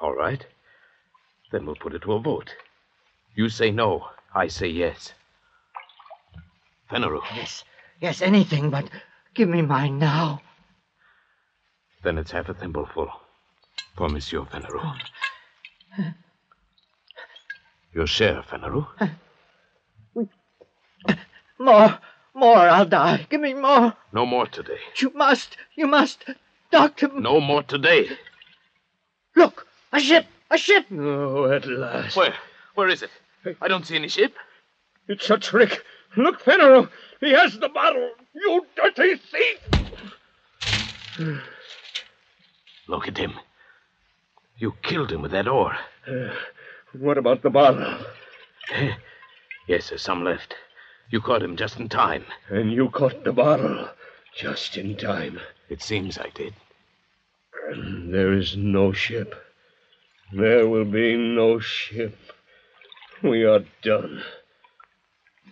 All 0.00 0.14
right. 0.14 0.44
Then 1.52 1.64
we'll 1.64 1.76
put 1.76 1.94
it 1.94 2.02
to 2.02 2.12
a 2.12 2.20
vote. 2.20 2.54
You 3.34 3.48
say 3.48 3.70
no. 3.70 4.08
I 4.34 4.48
say 4.48 4.66
yes. 4.66 5.14
Fenneru. 6.90 7.20
Yes, 7.34 7.64
yes, 8.00 8.22
anything, 8.22 8.70
but 8.70 8.88
give 9.34 9.48
me 9.48 9.62
mine 9.62 9.98
now. 9.98 10.40
Then 12.02 12.18
it's 12.18 12.30
half 12.30 12.48
a 12.48 12.54
thimbleful 12.54 13.08
for 13.96 14.08
Monsieur 14.08 14.42
Fenneru. 14.42 14.80
Oh. 15.98 16.04
Your 17.92 18.06
share, 18.06 18.42
Fenneru. 18.42 18.86
More, 21.58 21.98
more, 22.34 22.58
I'll 22.58 22.84
die. 22.84 23.26
Give 23.30 23.40
me 23.40 23.54
more. 23.54 23.94
No 24.12 24.26
more 24.26 24.46
today. 24.46 24.78
You 24.98 25.10
must, 25.14 25.56
you 25.74 25.86
must. 25.86 26.22
Doctor, 26.70 27.08
No 27.08 27.40
more 27.40 27.62
today. 27.62 28.10
look, 29.34 29.66
a 29.92 29.98
ship, 30.00 30.26
a 30.50 30.58
ship. 30.58 30.84
Oh, 30.92 31.50
at 31.50 31.66
last. 31.66 32.14
Where? 32.16 32.34
Where 32.74 32.88
is 32.88 33.02
it? 33.02 33.10
I 33.62 33.68
don't 33.68 33.86
see 33.86 33.96
any 33.96 34.08
ship. 34.08 34.34
It's 35.08 35.30
a 35.30 35.38
trick. 35.38 35.82
Look, 36.16 36.42
Fenneru. 36.42 36.88
He 37.20 37.30
has 37.32 37.58
the 37.58 37.68
bottle. 37.68 38.10
You 38.34 38.66
dirty 38.76 39.16
thief. 39.16 39.58
Look 42.88 43.08
at 43.08 43.18
him. 43.18 43.34
You 44.58 44.74
killed 44.82 45.12
him 45.12 45.22
with 45.22 45.32
that 45.32 45.48
oar. 45.48 45.76
Uh, 46.06 46.30
what 46.98 47.18
about 47.18 47.42
the 47.42 47.50
bottle? 47.50 47.98
Eh? 48.72 48.92
Yes, 49.66 49.88
there's 49.88 50.02
some 50.02 50.24
left. 50.24 50.54
You 51.10 51.20
caught 51.20 51.42
him 51.42 51.56
just 51.56 51.78
in 51.78 51.88
time. 51.88 52.24
And 52.48 52.72
you 52.72 52.88
caught 52.90 53.24
the 53.24 53.32
bottle 53.32 53.88
just 54.34 54.76
in 54.76 54.96
time. 54.96 55.40
It 55.68 55.82
seems 55.82 56.18
I 56.18 56.30
did. 56.34 56.54
There 58.10 58.32
is 58.32 58.56
no 58.56 58.92
ship. 58.92 59.34
There 60.32 60.68
will 60.68 60.84
be 60.84 61.16
no 61.16 61.58
ship. 61.58 62.16
We 63.22 63.44
are 63.44 63.64
done. 63.82 64.22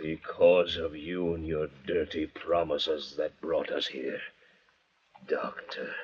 Because 0.00 0.76
of 0.76 0.96
you 0.96 1.34
and 1.34 1.46
your 1.46 1.68
dirty 1.86 2.26
promises 2.26 3.14
that 3.16 3.40
brought 3.40 3.70
us 3.70 3.86
here. 3.86 4.20
Doctor. 5.28 5.94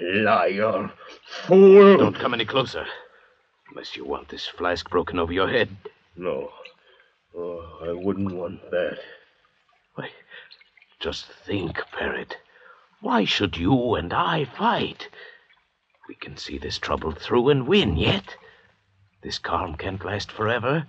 Liar. 0.00 0.90
Fool. 1.46 1.96
Don't 1.98 2.18
come 2.18 2.34
any 2.34 2.44
closer. 2.44 2.86
Unless 3.70 3.96
you 3.96 4.04
want 4.04 4.28
this 4.28 4.46
flask 4.46 4.88
broken 4.88 5.18
over 5.18 5.32
your 5.32 5.48
head. 5.48 5.68
No. 6.16 6.50
Oh, 7.36 7.78
I 7.82 7.92
wouldn't 7.92 8.32
want 8.32 8.70
that. 8.70 8.98
Why, 9.94 10.10
just 11.00 11.26
think, 11.26 11.82
Parrot. 11.92 12.36
Why 13.00 13.24
should 13.24 13.56
you 13.56 13.94
and 13.94 14.12
I 14.12 14.44
fight? 14.44 15.08
We 16.08 16.14
can 16.14 16.36
see 16.36 16.58
this 16.58 16.78
trouble 16.78 17.12
through 17.12 17.50
and 17.50 17.68
win 17.68 17.96
yet. 17.96 18.36
This 19.22 19.38
calm 19.38 19.76
can't 19.76 20.04
last 20.04 20.32
forever. 20.32 20.86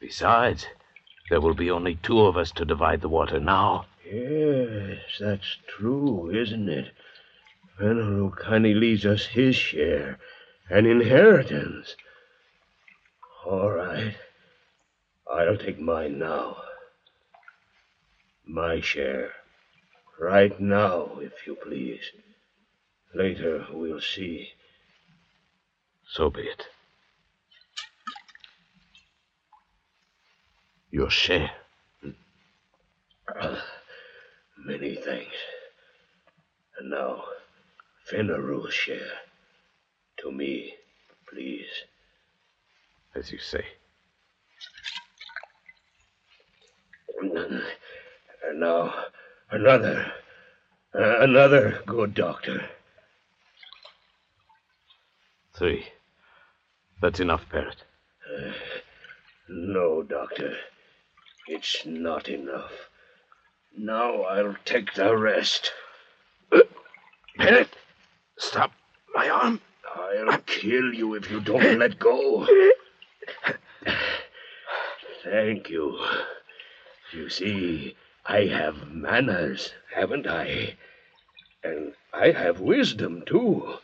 Besides, 0.00 0.66
there 1.30 1.40
will 1.40 1.54
be 1.54 1.70
only 1.70 1.94
two 1.94 2.20
of 2.20 2.36
us 2.36 2.50
to 2.50 2.64
divide 2.64 3.00
the 3.00 3.08
water 3.08 3.38
now. 3.38 3.86
Yes, 4.04 4.98
that's 5.20 5.56
true, 5.68 6.28
isn't 6.30 6.68
it? 6.68 6.92
Fenneru 7.78 8.36
kindly 8.36 8.74
leaves 8.74 9.06
us 9.06 9.26
his 9.26 9.54
share, 9.54 10.18
an 10.68 10.86
inheritance. 10.86 11.94
All 13.46 13.70
right. 13.70 14.16
I'll 15.32 15.56
take 15.56 15.80
mine 15.80 16.18
now. 16.18 16.56
My 18.44 18.80
share. 18.80 19.30
Right 20.18 20.60
now, 20.60 21.18
if 21.20 21.46
you 21.46 21.54
please. 21.54 22.02
Later, 23.14 23.66
we'll 23.72 24.00
see. 24.00 24.48
So 26.08 26.28
be 26.28 26.42
it. 26.42 26.66
Your 30.90 31.10
share. 31.10 31.50
Many 34.58 34.96
thanks. 34.96 35.36
And 36.78 36.90
now, 36.90 37.24
Fenneru's 38.10 38.74
share. 38.74 39.12
To 40.18 40.32
me, 40.32 40.74
please. 41.28 41.68
As 43.14 43.32
you 43.32 43.38
say. 43.38 43.64
And 47.20 47.62
now, 48.60 48.92
another. 49.50 50.12
uh, 50.94 51.20
another 51.20 51.82
good 51.86 52.14
doctor. 52.14 52.68
Three. 55.56 55.86
That's 57.00 57.20
enough, 57.20 57.48
Parrot. 57.50 57.84
No, 59.48 60.02
doctor. 60.02 60.56
It's 61.52 61.84
not 61.84 62.28
enough. 62.28 62.88
Now 63.76 64.22
I'll 64.22 64.54
take 64.64 64.94
the 64.94 65.16
rest. 65.16 65.72
Parrot! 67.36 67.70
Stop 68.38 68.70
my 69.16 69.28
arm. 69.28 69.60
I'll 69.96 70.38
kill 70.46 70.94
you 70.94 71.14
if 71.14 71.28
you 71.28 71.40
don't 71.40 71.80
let 71.80 71.98
go. 71.98 72.46
Thank 75.24 75.68
you. 75.68 75.98
You 77.12 77.28
see, 77.28 77.96
I 78.24 78.46
have 78.46 78.88
manners, 78.88 79.72
haven't 79.92 80.28
I? 80.28 80.76
And 81.64 81.94
I 82.14 82.30
have 82.30 82.60
wisdom, 82.60 83.24
too, 83.26 83.74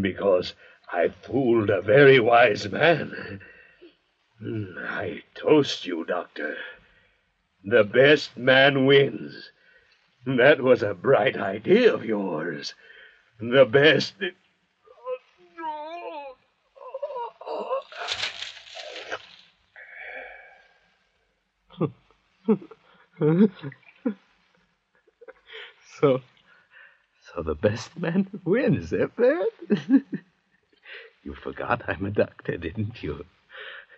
because 0.00 0.54
I 0.90 1.08
fooled 1.08 1.68
a 1.68 1.82
very 1.82 2.20
wise 2.20 2.66
man. 2.70 3.42
I 4.40 5.24
toast 5.34 5.84
you, 5.84 6.06
Doctor. 6.06 6.56
The 7.68 7.82
best 7.82 8.36
man 8.36 8.86
wins. 8.86 9.50
That 10.24 10.60
was 10.60 10.84
a 10.84 10.94
bright 10.94 11.36
idea 11.36 11.92
of 11.92 12.04
yours. 12.04 12.74
The 13.40 13.64
best. 13.64 14.14
So, 25.98 26.20
so 27.34 27.42
the 27.42 27.54
best 27.54 27.98
man 27.98 28.28
wins, 28.44 28.92
eh, 28.92 29.06
Parrot? 29.16 29.48
you 31.24 31.34
forgot 31.34 31.82
I'm 31.88 32.04
a 32.04 32.10
doctor, 32.10 32.58
didn't 32.58 33.02
you? 33.02 33.24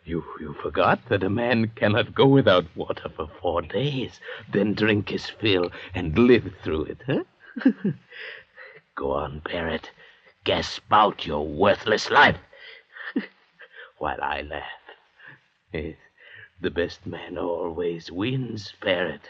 You, 0.05 0.25
you 0.41 0.55
forgot 0.55 1.01
that 1.09 1.23
a 1.23 1.31
man 1.31 1.73
cannot 1.77 2.15
go 2.15 2.27
without 2.27 2.65
water 2.77 3.09
for 3.15 3.29
four 3.41 3.63
days, 3.63 4.21
then 4.53 4.75
drink 4.75 5.11
his 5.11 5.27
fill 5.29 5.71
and 5.95 6.19
live 6.19 6.51
through 6.63 6.85
it, 6.85 6.99
huh? 7.07 7.25
go 8.97 9.13
on, 9.13 9.43
Parrot. 9.43 9.91
Gasp 10.45 10.91
out 10.91 11.27
your 11.27 11.47
worthless 11.47 12.11
life 12.11 12.39
while 13.99 14.23
I 14.23 14.41
laugh. 14.43 14.63
The 16.61 16.71
best 16.71 17.07
man 17.07 17.37
always 17.37 18.11
wins, 18.11 18.73
Parrot. 18.81 19.29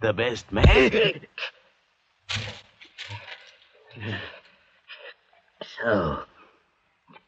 The 0.00 0.12
best 0.12 0.50
man. 0.52 1.20
So, 5.82 6.24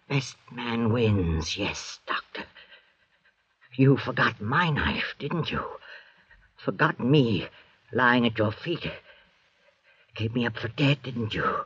best 0.08 0.36
man 0.50 0.92
wins, 0.92 1.56
yes. 1.56 2.00
You 3.80 3.96
forgot 3.96 4.42
my 4.42 4.68
knife, 4.68 5.14
didn't 5.18 5.50
you? 5.50 5.64
Forgot 6.58 7.00
me 7.00 7.48
lying 7.94 8.26
at 8.26 8.36
your 8.36 8.52
feet. 8.52 8.86
Gave 10.14 10.34
me 10.34 10.44
up 10.44 10.58
for 10.58 10.68
dead, 10.68 11.02
didn't 11.02 11.32
you? 11.32 11.64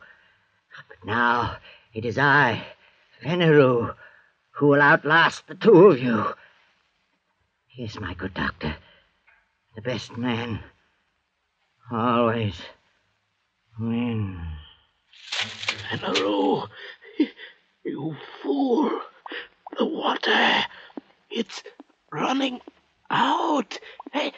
But 0.88 1.04
now 1.04 1.56
it 1.92 2.04
is 2.04 2.16
I, 2.16 2.66
Fenneru, 3.20 3.96
who 4.52 4.66
will 4.68 4.80
outlast 4.80 5.48
the 5.48 5.56
two 5.56 5.88
of 5.88 5.98
you. 6.00 6.26
Yes, 7.76 7.98
my 7.98 8.14
good 8.14 8.34
doctor. 8.34 8.76
the 9.74 9.82
best 9.82 10.16
man 10.16 10.60
always 11.90 12.54
wins. 13.76 14.38
Fenneru, 15.90 16.68
you 17.82 18.16
fool. 18.40 19.00
The 19.76 19.84
water. 19.84 20.64
It's 21.28 21.64
running 22.14 22.60
out. 23.10 23.78
Hey. 24.12 24.32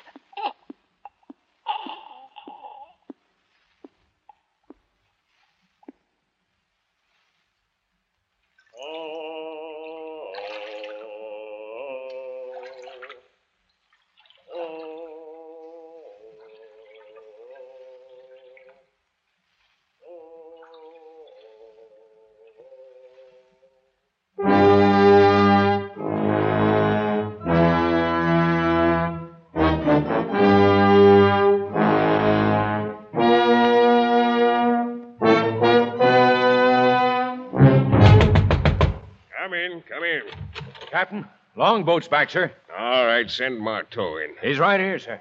Longboat's 41.67 42.07
back, 42.09 42.31
sir. 42.31 42.51
All 42.79 43.07
right, 43.07 43.29
send 43.29 43.59
Marteau 43.59 44.19
in. 44.19 44.31
He's 44.43 44.59
right 44.59 44.79
here, 44.79 44.99
sir. 44.99 45.21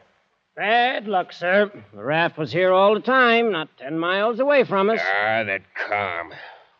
Bad 0.56 1.08
luck, 1.08 1.34
sir. 1.34 1.72
The 1.94 2.04
raft 2.04 2.38
was 2.38 2.52
here 2.52 2.72
all 2.72 2.94
the 2.94 3.00
time, 3.02 3.52
not 3.52 3.68
ten 3.78 3.98
miles 3.98 4.40
away 4.40 4.64
from 4.64 4.90
us. 4.90 5.00
Ah, 5.02 5.44
that 5.44 5.62
calm. 5.88 6.32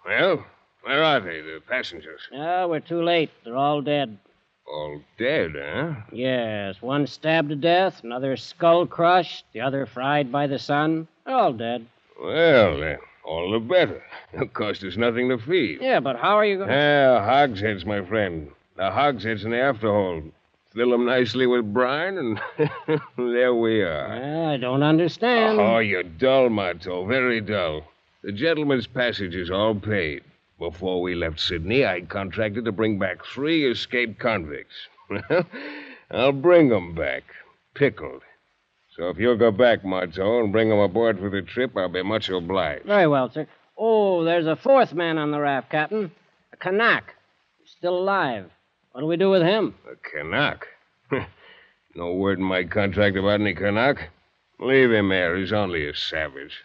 Well, 0.06 0.46
where 0.84 1.04
are 1.04 1.20
they, 1.20 1.42
the 1.42 1.62
passengers? 1.68 2.22
Ah, 2.34 2.68
we're 2.68 2.80
too 2.80 3.02
late. 3.02 3.32
They're 3.44 3.58
all 3.58 3.82
dead. 3.82 4.18
All 4.68 5.02
dead, 5.18 5.54
huh? 5.58 5.94
Yes, 6.12 6.82
one 6.82 7.06
stabbed 7.08 7.50
to 7.50 7.56
death, 7.56 8.04
another 8.04 8.38
skull 8.38 8.86
crushed, 8.86 9.46
the 9.54 9.62
other 9.62 9.86
fried 9.86 10.32
by 10.32 10.48
the 10.48 10.60
sun. 10.60 11.08
They're 11.26 11.36
all 11.36 11.54
dead. 11.54 11.86
Well, 12.22 12.80
then, 12.80 12.98
all 13.26 13.52
the 13.52 13.60
better. 13.60 14.02
Of 14.34 14.54
course, 14.54 14.80
there's 14.80 14.98
nothing 14.98 15.28
to 15.30 15.38
feed. 15.38 15.82
Yeah, 15.82 16.00
but 16.00 16.18
how 16.18 16.38
are 16.38 16.46
you 16.46 16.58
going? 16.58 16.70
to. 16.70 16.76
Ah, 17.20 17.26
hogsheads, 17.26 17.86
my 17.86 18.04
friend. 18.06 18.52
The 18.76 18.92
hogsheads 18.92 19.46
in 19.46 19.52
the 19.52 19.58
afterhold. 19.58 20.32
Fill 20.74 20.90
them 20.92 21.06
nicely 21.06 21.48
with 21.48 21.74
brine, 21.74 22.18
and 22.18 22.40
there 23.18 23.56
we 23.56 23.82
are. 23.82 24.08
Ah, 24.12 24.52
I 24.52 24.58
don't 24.58 24.84
understand. 24.84 25.58
Oh, 25.60 25.78
you're 25.80 26.04
dull, 26.04 26.50
Marteau. 26.50 27.06
Very 27.06 27.40
dull. 27.40 27.84
The 28.24 28.34
gentleman's 28.34 28.86
passage 28.88 29.36
is 29.36 29.50
all 29.50 29.76
paid. 29.76 30.24
Before 30.60 31.02
we 31.02 31.16
left 31.16 31.40
Sydney, 31.40 31.86
I 31.86 32.02
contracted 32.02 32.66
to 32.66 32.72
bring 32.74 33.00
back 33.00 33.24
three 33.26 33.70
escaped 33.70 34.20
convicts. 34.20 34.76
I'll 36.12 36.32
bring 36.34 36.72
'em 36.74 36.94
back, 36.96 37.24
pickled. 37.74 38.22
So 38.96 39.10
if 39.10 39.18
you'll 39.18 39.38
go 39.38 39.52
back, 39.52 39.84
Marteau, 39.86 40.42
and 40.42 40.52
bring 40.52 40.72
'em 40.72 40.80
aboard 40.80 41.20
for 41.20 41.30
the 41.30 41.42
trip, 41.42 41.76
I'll 41.78 41.88
be 41.90 42.04
much 42.04 42.30
obliged. 42.30 42.86
Very 42.86 43.08
well, 43.08 43.30
sir. 43.30 43.48
Oh, 43.78 44.24
there's 44.26 44.48
a 44.48 44.56
fourth 44.58 44.94
man 44.94 45.18
on 45.18 45.32
the 45.32 45.40
raft, 45.40 45.70
Captain. 45.70 46.12
A 46.54 46.58
Kanak. 46.58 47.04
Still 47.66 47.98
alive. 47.98 48.50
What 48.96 49.02
do 49.02 49.08
we 49.08 49.18
do 49.18 49.30
with 49.30 49.42
him? 49.42 49.76
A 49.92 49.96
Kanak? 50.08 50.62
no 51.96 52.14
word 52.14 52.40
in 52.40 52.46
my 52.46 52.64
contract 52.64 53.18
about 53.18 53.42
any 53.42 53.54
Kanak. 53.54 53.98
Leave 54.58 54.90
him 54.90 55.10
there. 55.10 55.36
He's 55.36 55.52
only 55.52 55.86
a 55.90 55.94
savage. 55.94 56.64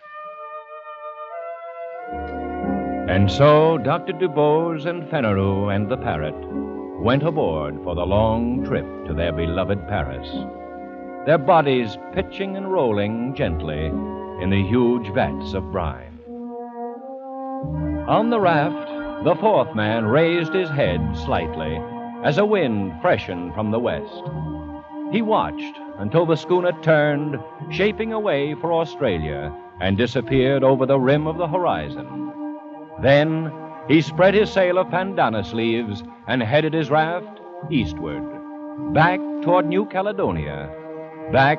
And 3.10 3.28
so 3.28 3.78
Dr. 3.78 4.12
Dubose 4.12 4.86
and 4.86 5.10
Fenneru 5.10 5.74
and 5.74 5.90
the 5.90 5.96
parrot 5.96 6.36
went 7.02 7.24
aboard 7.24 7.74
for 7.82 7.96
the 7.96 8.06
long 8.06 8.64
trip 8.64 8.86
to 9.08 9.12
their 9.12 9.32
beloved 9.32 9.88
Paris, 9.88 10.30
their 11.26 11.36
bodies 11.36 11.98
pitching 12.14 12.56
and 12.56 12.72
rolling 12.72 13.34
gently 13.34 13.86
in 14.40 14.50
the 14.50 14.64
huge 14.68 15.12
vats 15.14 15.52
of 15.54 15.72
brine. 15.72 16.20
On 18.06 18.30
the 18.30 18.38
raft, 18.38 19.24
the 19.24 19.34
fourth 19.40 19.74
man 19.74 20.04
raised 20.04 20.54
his 20.54 20.70
head 20.70 21.00
slightly 21.16 21.80
as 22.24 22.38
a 22.38 22.44
wind 22.44 22.92
freshened 23.00 23.54
from 23.54 23.70
the 23.70 23.78
west. 23.78 24.22
He 25.12 25.22
watched 25.22 25.76
until 25.98 26.26
the 26.26 26.36
schooner 26.36 26.72
turned, 26.82 27.38
shaping 27.70 28.12
away 28.12 28.54
for 28.54 28.72
Australia, 28.72 29.52
and 29.80 29.96
disappeared 29.96 30.62
over 30.62 30.86
the 30.86 30.98
rim 30.98 31.26
of 31.26 31.38
the 31.38 31.48
horizon. 31.48 32.32
Then 33.02 33.52
he 33.88 34.02
spread 34.02 34.34
his 34.34 34.50
sail 34.50 34.78
of 34.78 34.90
pandanus 34.90 35.52
leaves 35.52 36.02
and 36.26 36.42
headed 36.42 36.74
his 36.74 36.90
raft 36.90 37.40
eastward, 37.70 38.22
back 38.92 39.18
toward 39.42 39.66
New 39.66 39.86
Caledonia, 39.86 40.70
back 41.32 41.58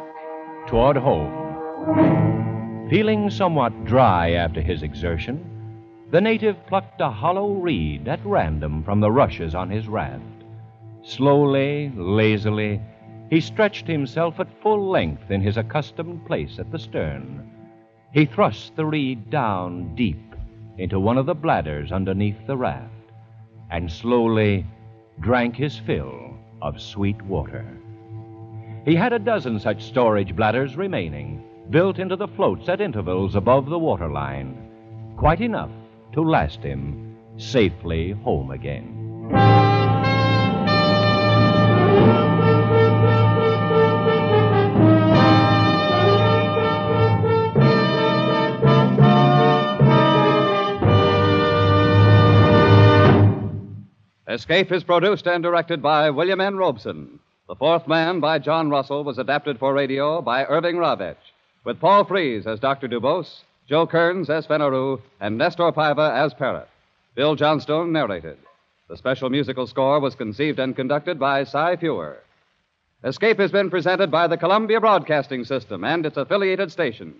toward 0.67 0.97
home. 0.97 2.88
Feeling 2.89 3.30
somewhat 3.30 3.86
dry 3.86 4.32
after 4.32 4.62
his 4.62 4.84
exertion, 4.84 5.43
the 6.12 6.21
native 6.21 6.58
plucked 6.67 7.02
a 7.02 7.10
hollow 7.10 7.54
reed 7.54 8.08
at 8.08 8.19
random 8.26 8.84
from 8.84 9.00
the 9.00 9.12
rushes 9.12 9.56
on 9.56 9.69
his 9.69 9.88
raft. 9.88 10.21
Slowly, 11.03 11.91
lazily, 11.95 12.79
he 13.29 13.39
stretched 13.39 13.87
himself 13.87 14.39
at 14.39 14.61
full 14.61 14.89
length 14.89 15.31
in 15.31 15.41
his 15.41 15.57
accustomed 15.57 16.25
place 16.25 16.59
at 16.59 16.71
the 16.71 16.79
stern. 16.79 17.49
He 18.13 18.25
thrust 18.25 18.75
the 18.75 18.85
reed 18.85 19.29
down 19.29 19.95
deep 19.95 20.35
into 20.77 20.99
one 20.99 21.17
of 21.17 21.25
the 21.25 21.35
bladders 21.35 21.91
underneath 21.91 22.45
the 22.45 22.57
raft 22.57 22.91
and 23.69 23.89
slowly 23.89 24.65
drank 25.21 25.55
his 25.55 25.77
fill 25.79 26.35
of 26.61 26.81
sweet 26.81 27.21
water. 27.23 27.65
He 28.85 28.95
had 28.95 29.13
a 29.13 29.19
dozen 29.19 29.59
such 29.59 29.83
storage 29.83 30.35
bladders 30.35 30.75
remaining, 30.75 31.43
built 31.69 31.99
into 31.99 32.15
the 32.15 32.27
floats 32.27 32.67
at 32.67 32.81
intervals 32.81 33.35
above 33.35 33.69
the 33.69 33.79
waterline, 33.79 34.57
quite 35.17 35.39
enough 35.39 35.71
to 36.13 36.21
last 36.21 36.61
him 36.61 37.15
safely 37.37 38.11
home 38.11 38.51
again. 38.51 39.61
Escape 54.41 54.71
is 54.71 54.84
produced 54.84 55.27
and 55.27 55.43
directed 55.43 55.84
by 55.84 56.10
William 56.10 56.41
N. 56.41 56.58
Robson. 56.58 57.19
The 57.47 57.54
Fourth 57.54 57.88
Man 57.88 58.19
by 58.19 58.39
John 58.39 58.71
Russell 58.71 59.04
was 59.04 59.19
adapted 59.19 59.60
for 59.60 59.71
radio 59.71 60.19
by 60.19 60.45
Irving 60.45 60.77
Ravetch, 60.77 61.30
with 61.63 61.80
Paul 61.80 62.06
Frees 62.06 62.47
as 62.47 62.60
Dr. 62.60 62.88
Dubose, 62.88 63.41
Joe 63.69 63.86
Kearns 63.86 64.32
as 64.32 64.47
Fenneru, 64.47 64.99
and 65.19 65.38
Nestor 65.38 65.71
Paiva 65.71 66.17
as 66.17 66.34
Parrot. 66.34 66.67
Bill 67.13 67.36
Johnstone 67.36 67.91
narrated. 67.91 68.39
The 68.89 68.97
special 68.97 69.30
musical 69.30 69.67
score 69.67 69.99
was 69.99 70.15
conceived 70.15 70.58
and 70.58 70.75
conducted 70.75 71.19
by 71.19 71.43
Cy 71.43 71.75
Feuer. 71.75 72.17
Escape 73.04 73.38
has 73.38 73.51
been 73.51 73.69
presented 73.69 74.10
by 74.10 74.25
the 74.25 74.38
Columbia 74.38 74.80
Broadcasting 74.80 75.45
System 75.45 75.84
and 75.84 76.04
its 76.04 76.17
affiliated 76.17 76.71
stations. 76.71 77.15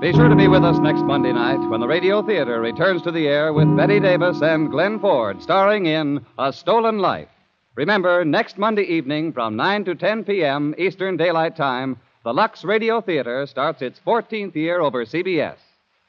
Be 0.00 0.12
sure 0.12 0.28
to 0.28 0.36
be 0.36 0.46
with 0.46 0.62
us 0.62 0.78
next 0.78 1.02
Monday 1.02 1.32
night 1.32 1.58
when 1.70 1.80
the 1.80 1.88
Radio 1.88 2.22
Theater 2.22 2.60
returns 2.60 3.02
to 3.02 3.10
the 3.10 3.26
air 3.26 3.52
with 3.52 3.76
Bette 3.76 3.98
Davis 3.98 4.40
and 4.40 4.70
Glenn 4.70 5.00
Ford 5.00 5.42
starring 5.42 5.86
in 5.86 6.24
A 6.38 6.52
Stolen 6.52 6.98
Life. 6.98 7.26
Remember, 7.74 8.24
next 8.24 8.58
Monday 8.58 8.84
evening 8.84 9.32
from 9.32 9.56
9 9.56 9.86
to 9.86 9.96
10 9.96 10.22
p.m. 10.22 10.72
Eastern 10.78 11.16
Daylight 11.16 11.56
Time, 11.56 11.96
the 12.22 12.32
Lux 12.32 12.62
Radio 12.62 13.00
Theater 13.00 13.44
starts 13.48 13.82
its 13.82 13.98
14th 14.06 14.54
year 14.54 14.80
over 14.80 15.04
CBS. 15.04 15.56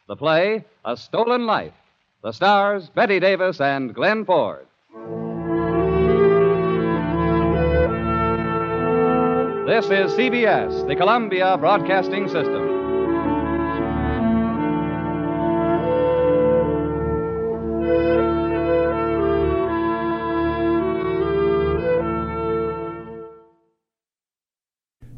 The 0.08 0.16
play, 0.16 0.64
A 0.86 0.96
Stolen 0.96 1.48
Life. 1.48 1.74
The 2.22 2.32
stars, 2.32 2.92
Bette 2.92 3.20
Davis 3.20 3.60
and 3.60 3.96
Glenn 3.96 4.24
Ford. 4.24 4.68
This 9.66 9.86
is 9.86 10.12
CBS, 10.12 10.88
the 10.88 10.96
Columbia 10.96 11.58
Broadcasting 11.58 12.28
System. 12.28 12.79